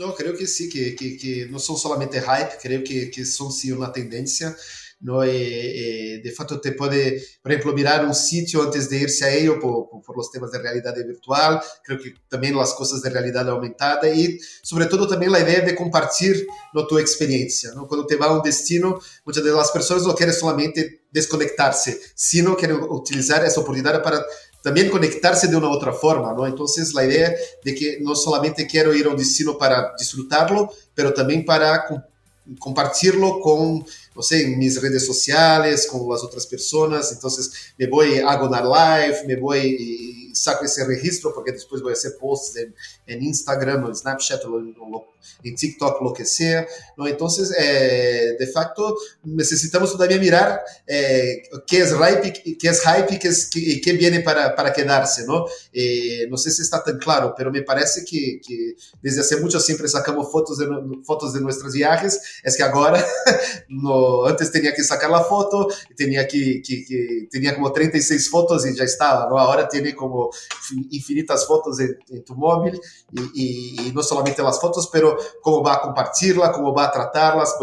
Não, 0.00 0.12
creio 0.12 0.34
que 0.34 0.46
sim, 0.46 0.66
que, 0.70 0.92
que, 0.92 1.10
que 1.10 1.44
não 1.50 1.58
são 1.58 1.76
somente 1.76 2.16
hype, 2.18 2.58
creio 2.62 2.82
que, 2.82 3.08
que 3.08 3.22
são 3.22 3.50
sim 3.50 3.70
uma 3.72 3.92
tendência. 3.92 4.56
¿no? 4.98 5.22
Eh, 5.22 5.28
é, 5.30 5.34
eh, 5.34 6.14
é, 6.16 6.18
de 6.20 6.30
fato, 6.30 6.58
te 6.58 6.72
puede, 6.72 7.22
por 7.42 7.52
ejemplo, 7.52 7.74
mirar 7.74 8.06
un 8.06 8.14
sitio 8.14 8.62
antes 8.62 8.88
de 8.88 8.98
irse 8.98 9.26
a 9.26 9.30
ello 9.30 9.60
por, 9.60 9.90
por, 9.90 10.02
por, 10.02 10.16
los 10.16 10.30
temas 10.30 10.50
de 10.52 10.58
realidad 10.58 10.94
virtual, 11.06 11.60
creo 11.84 11.98
que 11.98 12.14
también 12.28 12.56
las 12.56 12.72
cosas 12.72 13.02
de 13.02 13.10
realidad 13.10 13.46
aumentada 13.50 14.08
y 14.08 14.38
sobre 14.62 14.86
todo 14.86 15.06
también 15.06 15.32
la 15.32 15.40
idea 15.40 15.60
de 15.60 15.74
compartir 15.74 16.46
¿no? 16.72 16.86
tu 16.86 16.98
experiencia. 16.98 17.72
¿no? 17.74 17.86
Cuando 17.86 18.06
te 18.06 18.16
va 18.16 18.26
a 18.26 18.32
un 18.32 18.42
destino, 18.42 19.00
muchas 19.26 19.44
de 19.44 19.52
las 19.52 19.70
personas 19.70 20.04
no 20.04 20.14
quieren 20.14 20.34
solamente 20.34 21.02
desconectarse, 21.10 22.00
sino 22.14 22.56
quieren 22.56 22.78
utilizar 22.88 23.44
esa 23.44 23.60
oportunidad 23.60 24.02
para 24.02 24.24
también 24.62 24.90
conectarse 24.90 25.48
de 25.48 25.56
una 25.56 25.70
otra 25.70 25.92
forma, 25.92 26.32
¿no? 26.32 26.46
Entonces 26.46 26.92
la 26.94 27.04
idea 27.04 27.34
de 27.64 27.74
que 27.74 27.98
no 28.00 28.14
solamente 28.14 28.66
quiero 28.66 28.94
ir 28.94 29.06
a 29.06 29.10
un 29.10 29.16
destino 29.16 29.56
para 29.56 29.92
disfrutarlo, 29.98 30.70
pero 30.94 31.14
también 31.14 31.44
para 31.44 31.84
compartirlo 32.58 33.40
con, 33.40 33.84
no 34.14 34.22
sé, 34.22 34.46
mis 34.56 34.80
redes 34.80 35.06
sociales, 35.06 35.86
con 35.86 36.08
las 36.10 36.22
otras 36.22 36.46
personas. 36.46 37.12
Entonces 37.12 37.50
me 37.78 37.86
voy, 37.86 38.18
hago 38.18 38.48
una 38.48 38.60
live, 38.60 39.18
me 39.26 39.36
voy 39.36 40.19
saco 40.34 40.64
ese 40.64 40.84
registro 40.86 41.32
porque 41.34 41.52
después 41.52 41.82
voy 41.82 41.92
a 41.92 41.94
hacer 41.94 42.12
posts 42.18 42.56
en, 42.56 42.74
en 43.06 43.22
Instagram 43.22 43.84
o 43.84 43.94
Snapchat 43.94 44.42
en 45.44 45.54
TikTok, 45.54 46.02
lo 46.02 46.12
que 46.12 46.24
sea. 46.24 46.66
Entonces, 46.98 47.54
eh, 47.58 48.36
de 48.38 48.46
facto, 48.46 48.96
necesitamos 49.24 49.92
todavía 49.92 50.18
mirar 50.18 50.60
eh, 50.86 51.42
qué 51.66 51.78
es 51.78 51.92
hype, 51.92 52.58
qué 52.58 52.68
es 52.68 52.82
hype 52.82 53.18
qué 53.18 53.28
es, 53.28 53.46
qué, 53.48 53.80
qué 53.80 53.92
viene 53.92 54.20
para, 54.20 54.54
para 54.54 54.72
quedarse. 54.72 55.24
¿no? 55.26 55.46
Eh, 55.72 56.26
sé 56.40 56.50
si 56.50 56.62
está 56.62 56.82
tan 56.82 56.98
claro, 56.98 57.34
pero 57.36 57.52
me 57.52 57.62
parece 57.62 58.04
que, 58.04 58.40
que, 58.46 58.74
desde 59.02 59.20
hace 59.20 59.36
mucho 59.36 59.60
siempre 59.60 59.88
sacamos 59.88 60.30
fotos 60.30 60.58
de, 60.58 60.66
fotos 61.04 61.32
de 61.34 61.40
nuestros 61.40 61.72
viajes. 61.72 62.20
Es 62.42 62.56
que 62.56 62.62
ahora, 62.62 63.04
no, 63.68 64.24
antes 64.26 64.50
tenía 64.50 64.74
que 64.74 64.82
sacar 64.82 65.10
la 65.10 65.22
foto, 65.22 65.68
tenía, 65.96 66.26
que, 66.26 66.62
que, 66.66 66.84
que, 66.84 67.28
tenía 67.30 67.54
como 67.54 67.72
36 67.72 68.28
fotos 68.28 68.66
y 68.66 68.74
ya 68.74 68.84
estaba. 68.84 69.28
¿no? 69.28 69.38
Ahora 69.38 69.68
tiene 69.68 69.94
como 69.94 70.29
infinitas 70.90 71.46
fotos 71.46 71.78
en 71.80 72.24
tu 72.24 72.34
móvil 72.34 72.80
y, 73.12 73.20
y, 73.34 73.88
y 73.88 73.92
no 73.92 74.02
solamente 74.02 74.42
fotos, 74.58 74.88
pero 74.92 75.16
cómo 75.42 75.62
va 75.62 75.74
a 75.74 75.80
compartirla, 75.82 76.52
cómo 76.52 76.74
va 76.74 76.86
a 76.86 76.92
tratarlas, 76.92 77.54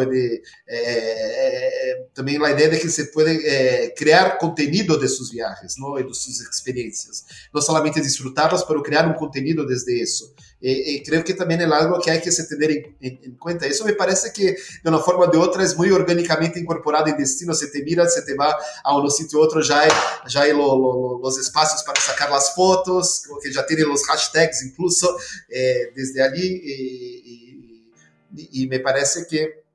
eh, 0.67 2.09
también 2.13 2.41
la 2.41 2.51
idea 2.51 2.69
de 2.69 2.79
que 2.79 2.89
se 2.89 3.05
puede 3.05 3.39
eh, 3.43 3.93
crear 3.95 4.37
contenido 4.37 4.97
de 4.97 5.07
sus 5.07 5.31
viajes, 5.31 5.77
¿no? 5.77 5.99
Y 5.99 6.03
de 6.03 6.13
sus 6.13 6.41
experiencias. 6.45 7.25
No 7.53 7.61
solamente 7.61 8.01
disfrutarlas, 8.01 8.63
pero 8.63 8.83
crear 8.83 9.07
un 9.07 9.15
contenido 9.15 9.65
desde 9.65 10.01
eso. 10.01 10.33
Eh, 10.59 11.03
creo 11.05 11.23
que 11.23 11.35
también 11.35 11.61
es 11.61 11.71
algo 11.71 11.99
que 12.01 12.09
hay 12.09 12.19
que 12.19 12.31
se 12.31 12.47
tener 12.47 12.71
en, 12.71 12.97
en, 12.99 13.19
en, 13.23 13.37
cuenta. 13.37 13.67
Eso 13.67 13.85
me 13.85 13.93
parece 13.93 14.33
que 14.33 14.57
de 14.83 14.89
una 14.89 14.97
forma 14.99 15.25
o 15.25 15.31
de 15.31 15.37
otra 15.37 15.63
es 15.63 15.77
muy 15.77 15.91
orgánicamente 15.91 16.59
incorporado 16.59 17.07
en 17.07 17.17
destino. 17.17 17.53
Se 17.53 17.67
te 17.67 17.83
mira, 17.83 18.07
se 18.09 18.23
te 18.23 18.33
va 18.35 18.57
a 18.83 18.97
un 18.97 19.09
sitio 19.11 19.39
u 19.39 19.43
otro, 19.43 19.61
ya 19.61 19.81
hay, 19.81 19.91
ya 20.27 20.41
hay 20.41 20.51
lo, 20.53 20.75
lo, 20.77 21.19
los 21.21 21.37
espacios 21.37 21.83
para 21.83 22.01
sacar 22.01 22.31
las 22.31 22.55
fotos, 22.55 23.23
que 23.43 23.53
ya 23.53 23.65
tienen 23.65 23.87
los 23.87 24.03
hashtags 24.05 24.63
incluso 24.63 25.15
desde 25.95 26.23
allí. 26.23 26.61
y, 26.63 28.63
y 28.63 28.67
me 28.67 28.79
parece 28.79 29.25
que 29.27 29.66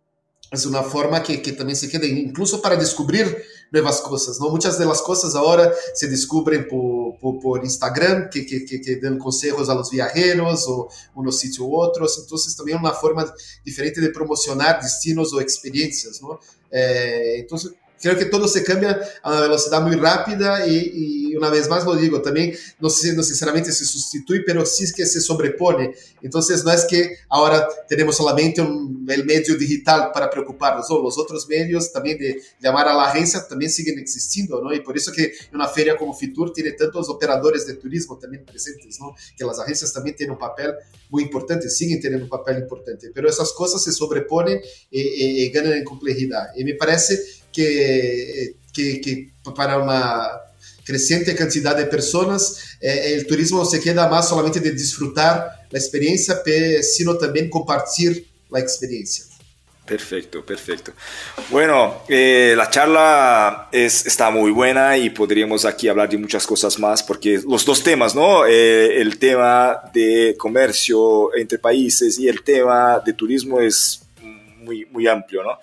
es 0.52 0.66
una 0.66 0.82
forma 0.82 1.23
que, 1.23 1.40
que, 1.40 1.52
también 1.52 1.76
se 1.76 1.88
queda, 1.88 2.06
incluso 2.06 2.61
para 2.61 2.76
descubrir 2.76 3.42
nuevas 3.71 4.02
cosas, 4.02 4.38
¿no? 4.38 4.50
Muchas 4.50 4.78
de 4.78 4.85
las 4.85 5.00
cosas 5.00 5.35
ahora 5.35 5.73
se 5.94 6.09
descubren 6.09 6.68
por, 6.68 7.18
por, 7.18 7.40
por 7.40 7.64
Instagram, 7.64 8.28
que, 8.28 8.44
que, 8.44 8.64
que, 8.66 8.97
dan 8.97 9.16
consejos 9.16 9.71
a 9.71 9.75
los 9.75 9.90
viajeros 9.90 10.66
o 10.68 10.90
unos 11.14 11.38
sitios 11.38 11.61
u 11.61 11.75
otros, 11.75 12.18
entonces 12.18 12.54
también 12.54 12.78
una 12.78 12.92
forma 12.92 13.32
diferente 13.64 14.02
de 14.02 14.11
promocionar 14.11 14.82
destinos 14.82 15.32
o 15.32 15.40
experiencias, 15.40 16.21
¿no? 16.21 16.38
Eh, 16.71 17.37
entonces, 17.38 17.73
Creio 18.02 18.18
que 18.18 18.25
todo 18.25 18.49
se 18.49 18.62
cambia 18.62 19.00
a 19.23 19.30
uma 19.30 19.40
velocidade 19.42 19.85
muito 19.87 20.02
rápida 20.02 20.66
e, 20.66 21.37
uma 21.37 21.50
vez 21.50 21.68
mais 21.68 21.85
lo 21.85 21.97
digo, 21.97 22.21
também 22.21 22.52
não 22.80 22.88
necessariamente 22.88 23.25
sinceramente 23.25 23.73
se 23.73 23.87
substitui, 23.87 24.44
pero 24.44 24.66
sí 24.66 24.92
que 24.92 25.06
se 25.06 25.21
sobrepone. 25.21 25.94
Então, 26.21 26.40
não 26.64 26.73
é 26.73 26.87
que 26.87 27.16
agora 27.30 27.62
temos 27.88 28.16
somente 28.16 28.61
o 28.61 28.88
meio 28.88 29.59
digital 29.59 30.11
para 30.12 30.26
preocuparnos, 30.26 30.90
ou 30.90 31.06
os 31.06 31.16
outros 31.16 31.47
meios 31.47 31.88
também 31.88 32.18
de 32.18 32.42
chamar 32.61 32.88
a 32.88 33.11
agência 33.11 33.40
também 33.42 33.68
siguen 33.68 34.02
existindo, 34.02 34.61
não? 34.61 34.73
E 34.73 34.80
por 34.80 34.97
isso 34.97 35.12
que 35.12 35.32
uma 35.52 35.68
feira 35.68 35.97
como 35.97 36.12
Fitur 36.12 36.52
tem 36.52 36.75
tantos 36.76 37.09
operadores 37.09 37.66
de 37.66 37.75
turismo 37.75 38.16
também 38.16 38.40
presentes. 38.40 38.99
Que 39.37 39.44
as 39.44 39.59
agências 39.61 39.92
também 39.92 40.12
têm 40.12 40.28
um 40.28 40.37
papel 40.37 40.75
muito 41.09 41.28
importante, 41.28 41.71
siguen 41.71 42.00
tendo 42.00 42.25
um 42.25 42.28
papel 42.28 42.59
importante, 42.59 43.11
pero 43.14 43.28
essas 43.28 43.52
coisas 43.52 43.82
se 43.82 43.92
sobrepõem 43.92 44.61
e, 44.90 45.00
eh, 45.00 45.44
eh, 45.44 45.47
eh, 45.47 45.49
ganham 45.50 45.76
em 45.76 45.85
complexidade. 45.85 46.61
E 46.61 46.64
me 46.64 46.75
parece 46.75 47.42
que, 47.52 48.56
que, 48.73 49.00
que 49.00 49.32
para 49.54 49.78
una 49.78 50.28
creciente 50.85 51.35
cantidad 51.35 51.76
de 51.76 51.87
personas, 51.87 52.76
eh, 52.80 53.14
el 53.14 53.26
turismo 53.26 53.64
se 53.64 53.80
queda 53.80 54.09
más 54.09 54.28
solamente 54.28 54.61
de 54.61 54.73
disfrutar 54.73 55.66
la 55.71 55.78
experiencia, 55.78 56.42
sino 56.82 57.16
también 57.16 57.49
compartir 57.49 58.26
la 58.50 58.61
experiencia. 58.61 59.25
Perfecto, 59.85 60.44
perfecto. 60.44 60.92
Bueno, 61.50 62.02
eh, 62.09 62.54
la 62.56 62.71
charla 62.71 63.68
es, 63.73 64.06
está 64.06 64.30
muy 64.30 64.52
buena 64.52 64.97
y 64.97 65.11
podríamos 65.11 65.64
aquí 65.64 65.88
hablar 65.88 66.09
de 66.09 66.18
muchas 66.18 66.47
cosas 66.47 66.78
más 66.78 67.02
porque 67.02 67.40
los 67.47 67.64
dos 67.64 67.82
temas, 67.82 68.14
¿no? 68.14 68.47
Eh, 68.47 69.00
el 69.00 69.18
tema 69.18 69.82
de 69.92 70.37
comercio 70.38 71.35
entre 71.35 71.59
países 71.59 72.16
y 72.18 72.28
el 72.28 72.42
tema 72.44 73.02
de 73.04 73.12
turismo 73.12 73.61
es 73.61 74.02
muy, 74.62 74.87
muy 74.87 75.07
amplio, 75.07 75.42
¿no? 75.42 75.59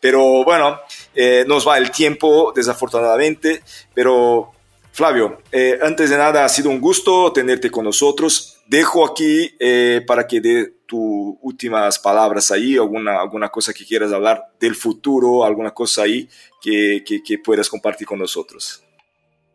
Pero 0.00 0.44
bueno, 0.44 0.80
eh, 1.14 1.44
nos 1.46 1.66
va 1.66 1.78
el 1.78 1.90
tiempo, 1.90 2.52
desafortunadamente, 2.54 3.62
pero 3.94 4.52
Flavio, 4.92 5.38
eh, 5.50 5.78
antes 5.80 6.10
de 6.10 6.18
nada, 6.18 6.44
ha 6.44 6.48
sido 6.50 6.68
un 6.68 6.78
gusto 6.78 7.32
tenerte 7.32 7.70
con 7.70 7.84
nosotros. 7.84 8.58
Dejo 8.66 9.06
aquí 9.06 9.56
eh, 9.58 10.02
para 10.06 10.26
que 10.26 10.40
dé 10.42 10.74
tus 10.86 11.34
últimas 11.40 11.98
palabras 11.98 12.50
ahí, 12.50 12.76
alguna, 12.76 13.18
alguna 13.18 13.48
cosa 13.48 13.72
que 13.72 13.86
quieras 13.86 14.12
hablar 14.12 14.52
del 14.60 14.76
futuro, 14.76 15.44
alguna 15.44 15.70
cosa 15.70 16.02
ahí 16.02 16.28
que, 16.60 17.02
que, 17.06 17.38
puedas 17.38 17.70
compartir 17.70 18.06
con 18.06 18.18
nosotros. 18.18 18.82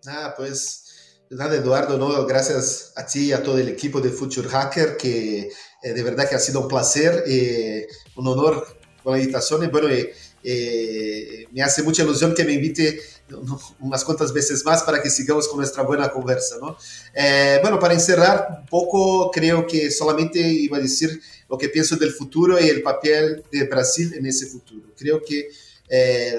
Ah, 0.07 0.33
pues 0.35 0.85
nada, 1.29 1.55
Eduardo, 1.55 1.99
¿no? 1.99 2.25
gracias 2.25 2.93
a 2.95 3.05
ti 3.05 3.27
y 3.27 3.31
a 3.31 3.43
todo 3.43 3.59
el 3.59 3.67
equipo 3.67 4.01
de 4.01 4.09
Future 4.09 4.47
Hacker, 4.47 4.97
que 4.97 5.51
de 5.83 6.03
verdad 6.03 6.27
que 6.27 6.35
ha 6.35 6.39
sido 6.39 6.61
un 6.61 6.67
placer, 6.67 7.23
eh, 7.27 7.87
un 8.15 8.27
honor 8.27 8.76
con 9.07 9.15
la 9.15 9.23
invitación. 9.23 9.63
Y 9.63 9.67
bueno, 9.67 9.87
eh, 9.87 10.13
eh, 10.43 11.47
me 11.53 11.61
hace 11.61 11.81
mucha 11.81 12.03
ilusión 12.03 12.35
que 12.35 12.43
me 12.43 12.51
invite 12.51 12.99
unas 13.79 14.03
cuantas 14.03 14.33
veces 14.33 14.65
más 14.65 14.83
para 14.83 15.01
que 15.01 15.09
sigamos 15.09 15.47
con 15.47 15.59
nuestra 15.59 15.83
buena 15.83 16.09
conversa. 16.09 16.57
¿no? 16.59 16.75
Eh, 17.13 17.59
bueno, 17.61 17.79
para 17.79 17.93
encerrar 17.93 18.45
un 18.59 18.65
poco, 18.65 19.31
creo 19.31 19.65
que 19.65 19.89
solamente 19.91 20.39
iba 20.41 20.75
a 20.75 20.81
decir 20.81 21.21
lo 21.49 21.57
que 21.57 21.69
pienso 21.69 21.95
del 21.95 22.11
futuro 22.11 22.59
y 22.59 22.67
el 22.67 22.81
papel 22.81 23.45
de 23.49 23.63
Brasil 23.63 24.13
en 24.13 24.25
ese 24.25 24.47
futuro. 24.47 24.89
Creo 24.97 25.21
que 25.25 25.47
eh, 25.87 26.37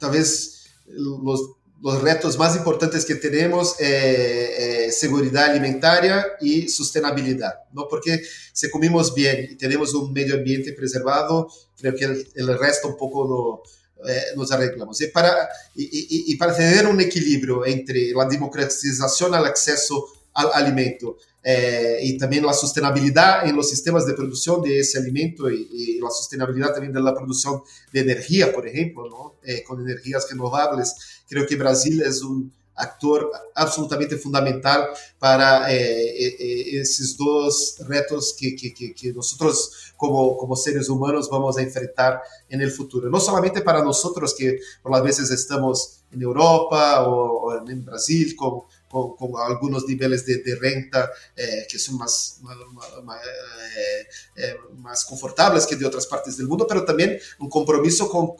tal 0.00 0.10
vez 0.10 0.64
los 0.88 1.52
los 1.82 2.00
retos 2.00 2.38
más 2.38 2.56
importantes 2.56 3.04
que 3.04 3.16
tenemos 3.16 3.74
eh, 3.80 4.86
eh, 4.86 4.92
seguridad 4.92 5.50
alimentaria 5.50 6.24
y 6.40 6.68
sostenibilidad, 6.68 7.54
¿no? 7.72 7.88
Porque 7.88 8.22
si 8.52 8.70
comimos 8.70 9.12
bien 9.12 9.48
y 9.50 9.56
tenemos 9.56 9.92
un 9.92 10.12
medio 10.12 10.36
ambiente 10.36 10.72
preservado, 10.72 11.48
creo 11.76 11.94
que 11.96 12.04
el, 12.04 12.28
el 12.36 12.58
resto 12.58 12.86
un 12.86 12.96
poco 12.96 13.26
lo, 13.26 14.08
eh, 14.08 14.22
nos 14.36 14.52
arreglamos. 14.52 15.00
Y 15.00 15.08
para, 15.08 15.48
y, 15.74 15.82
y, 15.82 16.32
y 16.32 16.36
para 16.36 16.54
tener 16.54 16.86
un 16.86 17.00
equilibrio 17.00 17.66
entre 17.66 18.12
la 18.12 18.26
democratización 18.26 19.34
al 19.34 19.46
acceso 19.46 20.06
al 20.34 20.50
alimento 20.54 21.16
eh, 21.42 21.98
y 22.02 22.16
también 22.18 22.46
la 22.46 22.52
sostenibilidad 22.52 23.46
en 23.46 23.56
los 23.56 23.68
sistemas 23.68 24.06
de 24.06 24.14
producción 24.14 24.62
de 24.62 24.78
ese 24.78 24.98
alimento 24.98 25.50
y, 25.50 25.68
y 25.72 26.00
la 26.00 26.10
sostenibilidad 26.10 26.72
también 26.72 26.92
de 26.92 27.00
la 27.00 27.14
producción 27.14 27.62
de 27.92 28.00
energía, 28.00 28.52
por 28.52 28.66
ejemplo, 28.66 29.08
¿no? 29.08 29.34
eh, 29.42 29.62
con 29.64 29.80
energías 29.80 30.28
renovables. 30.30 30.94
Creo 31.28 31.46
que 31.46 31.56
Brasil 31.56 32.02
es 32.02 32.22
un 32.22 32.52
actor 32.74 33.30
absolutamente 33.54 34.16
fundamental 34.16 34.88
para 35.18 35.72
eh, 35.72 36.26
eh, 36.26 36.80
esos 36.80 37.16
dos 37.16 37.76
retos 37.86 38.34
que, 38.38 38.56
que, 38.56 38.72
que, 38.72 39.12
nosotros 39.12 39.92
como, 39.96 40.36
como 40.36 40.56
seres 40.56 40.88
humanos 40.88 41.28
vamos 41.30 41.58
a 41.58 41.62
enfrentar 41.62 42.22
en 42.48 42.60
el 42.60 42.70
futuro. 42.70 43.10
No 43.10 43.20
solamente 43.20 43.60
para 43.60 43.84
nosotros 43.84 44.34
que 44.36 44.58
por 44.82 44.92
las 44.92 45.02
veces 45.02 45.30
estamos 45.30 46.02
en 46.10 46.22
Europa 46.22 47.02
o, 47.06 47.42
o 47.42 47.68
en 47.68 47.84
Brasil, 47.84 48.34
como 48.36 48.68
con, 48.92 49.32
algunos 49.40 49.86
niveles 49.86 50.26
de, 50.26 50.54
renta 50.60 51.10
eh, 51.34 51.66
que 51.68 51.78
son 51.78 51.96
más, 51.96 52.40
eh, 52.44 54.06
eh, 54.36 54.56
más, 54.76 55.04
confortables 55.06 55.66
que 55.66 55.76
de 55.76 55.86
otras 55.86 56.06
partes 56.06 56.36
del 56.36 56.46
mundo, 56.46 56.66
pero 56.68 56.84
también 56.84 57.18
un 57.38 57.48
compromiso 57.48 58.10
con 58.10 58.36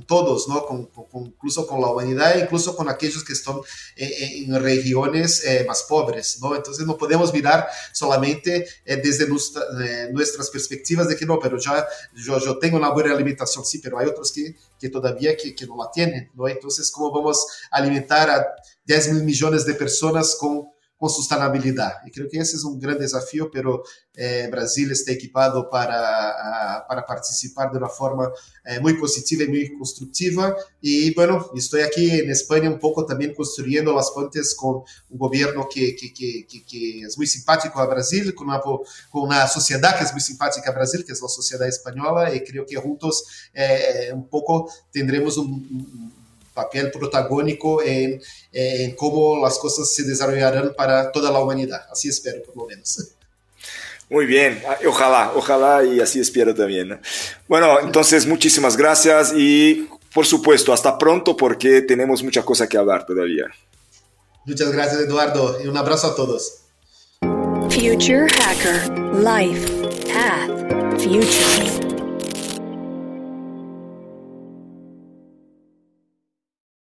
todos, 0.00 0.48
¿no? 0.48 0.66
incluso 1.14 1.66
con 1.66 1.80
la 1.80 1.88
humanidad, 1.88 2.36
incluso 2.38 2.74
con 2.74 2.88
aquellos 2.88 3.22
que 3.22 3.34
están 3.34 3.56
en 3.96 4.62
regiones 4.62 5.44
eh, 5.44 5.64
más 5.68 5.82
pobres. 5.82 6.38
¿no? 6.40 6.56
Entonces 6.56 6.86
no 6.86 6.96
podemos 6.96 7.32
mirar 7.32 7.68
solamente 7.92 8.66
eh, 8.84 8.96
desde 8.96 9.28
nuestra, 9.28 9.62
nuestras 10.10 10.48
perspectivas 10.50 11.08
de 11.08 11.16
que 11.16 11.26
no, 11.26 11.38
pero 11.38 11.58
ya 11.58 11.86
yo, 12.14 12.58
tengo 12.58 12.78
una 12.78 12.90
buena 12.90 13.12
alimentación, 13.12 13.64
sí, 13.64 13.78
pero 13.78 13.98
hay 13.98 14.06
otros 14.06 14.32
que, 14.32 14.56
que 14.80 14.88
todavía 14.88 15.36
que 15.36 15.54
no 15.66 15.76
la 15.76 15.90
tienen. 15.90 16.30
¿no? 16.34 16.48
Entonces, 16.48 16.90
¿cómo 16.90 17.12
vamos 17.12 17.46
a 17.70 17.76
alimentar 17.76 18.30
a 18.30 18.46
10 18.84 19.12
mil 19.12 19.24
millones 19.24 19.64
de 19.64 19.74
personas 19.74 20.36
con, 20.38 20.71
com 21.02 21.08
sustentabilidade. 21.08 22.06
E 22.06 22.12
creio 22.12 22.30
que 22.30 22.38
esse 22.38 22.54
é 22.54 22.68
um 22.68 22.78
grande 22.78 23.00
desafio, 23.00 23.50
pero 23.50 23.82
eh, 24.16 24.46
Brasil 24.46 24.88
está 24.92 25.10
equipado 25.10 25.68
para, 25.68 26.84
para 26.88 27.02
participar 27.02 27.72
de 27.72 27.78
uma 27.78 27.88
forma 27.88 28.32
eh, 28.64 28.78
muito 28.78 29.00
positiva 29.00 29.42
e 29.42 29.48
muito 29.48 29.76
construtiva. 29.76 30.56
E, 30.80 31.12
bueno, 31.12 31.50
estou 31.56 31.82
aqui 31.82 32.22
na 32.22 32.30
Espanha 32.30 32.70
um 32.70 32.78
pouco 32.78 33.04
também 33.04 33.34
construindo 33.34 33.98
as 33.98 34.10
pontes 34.14 34.54
com 34.54 34.84
um 35.10 35.18
governo 35.18 35.66
que, 35.66 35.90
que, 35.94 36.10
que, 36.10 36.42
que, 36.44 36.60
que 36.60 37.04
é 37.04 37.08
muito 37.16 37.30
simpático 37.30 37.76
ao 37.80 37.88
Brasil, 37.88 38.32
com 38.32 38.44
uma, 38.44 38.60
com 38.60 38.86
uma 39.12 39.44
sociedade 39.48 39.98
que 39.98 40.04
é 40.04 40.06
muito 40.12 40.22
simpática 40.22 40.70
ao 40.70 40.74
Brasil, 40.74 41.04
que 41.04 41.10
é 41.10 41.14
a 41.14 41.16
sociedade 41.16 41.74
espanhola, 41.74 42.32
e 42.32 42.38
creio 42.38 42.64
que 42.64 42.80
juntos 42.80 43.16
eh, 43.52 44.12
um 44.14 44.22
pouco 44.22 44.70
teremos 44.92 45.36
um, 45.36 45.46
um 45.46 46.21
papel 46.52 46.90
protagónico 46.90 47.82
en, 47.82 48.20
en 48.52 48.94
cómo 48.96 49.38
las 49.42 49.58
cosas 49.58 49.92
se 49.92 50.02
desarrollarán 50.04 50.74
para 50.76 51.10
toda 51.10 51.30
la 51.30 51.40
humanidad. 51.40 51.86
Así 51.90 52.08
espero, 52.08 52.42
por 52.42 52.56
lo 52.56 52.66
menos. 52.66 53.14
Muy 54.10 54.26
bien, 54.26 54.62
ojalá, 54.86 55.32
ojalá 55.34 55.84
y 55.84 56.00
así 56.00 56.20
espero 56.20 56.54
también. 56.54 57.00
Bueno, 57.48 57.80
entonces 57.80 58.26
muchísimas 58.26 58.76
gracias 58.76 59.32
y 59.34 59.88
por 60.12 60.26
supuesto, 60.26 60.72
hasta 60.72 60.98
pronto 60.98 61.36
porque 61.36 61.80
tenemos 61.82 62.22
mucha 62.22 62.42
cosa 62.42 62.68
que 62.68 62.76
hablar 62.76 63.06
todavía. 63.06 63.46
Muchas 64.44 64.72
gracias 64.72 65.00
Eduardo 65.00 65.58
y 65.64 65.68
un 65.68 65.76
abrazo 65.76 66.08
a 66.08 66.14
todos. 66.14 66.58
Future 67.70 68.28
Hacker 68.28 68.90
Life 69.14 69.66
Path 70.12 71.00
Future. 71.00 71.81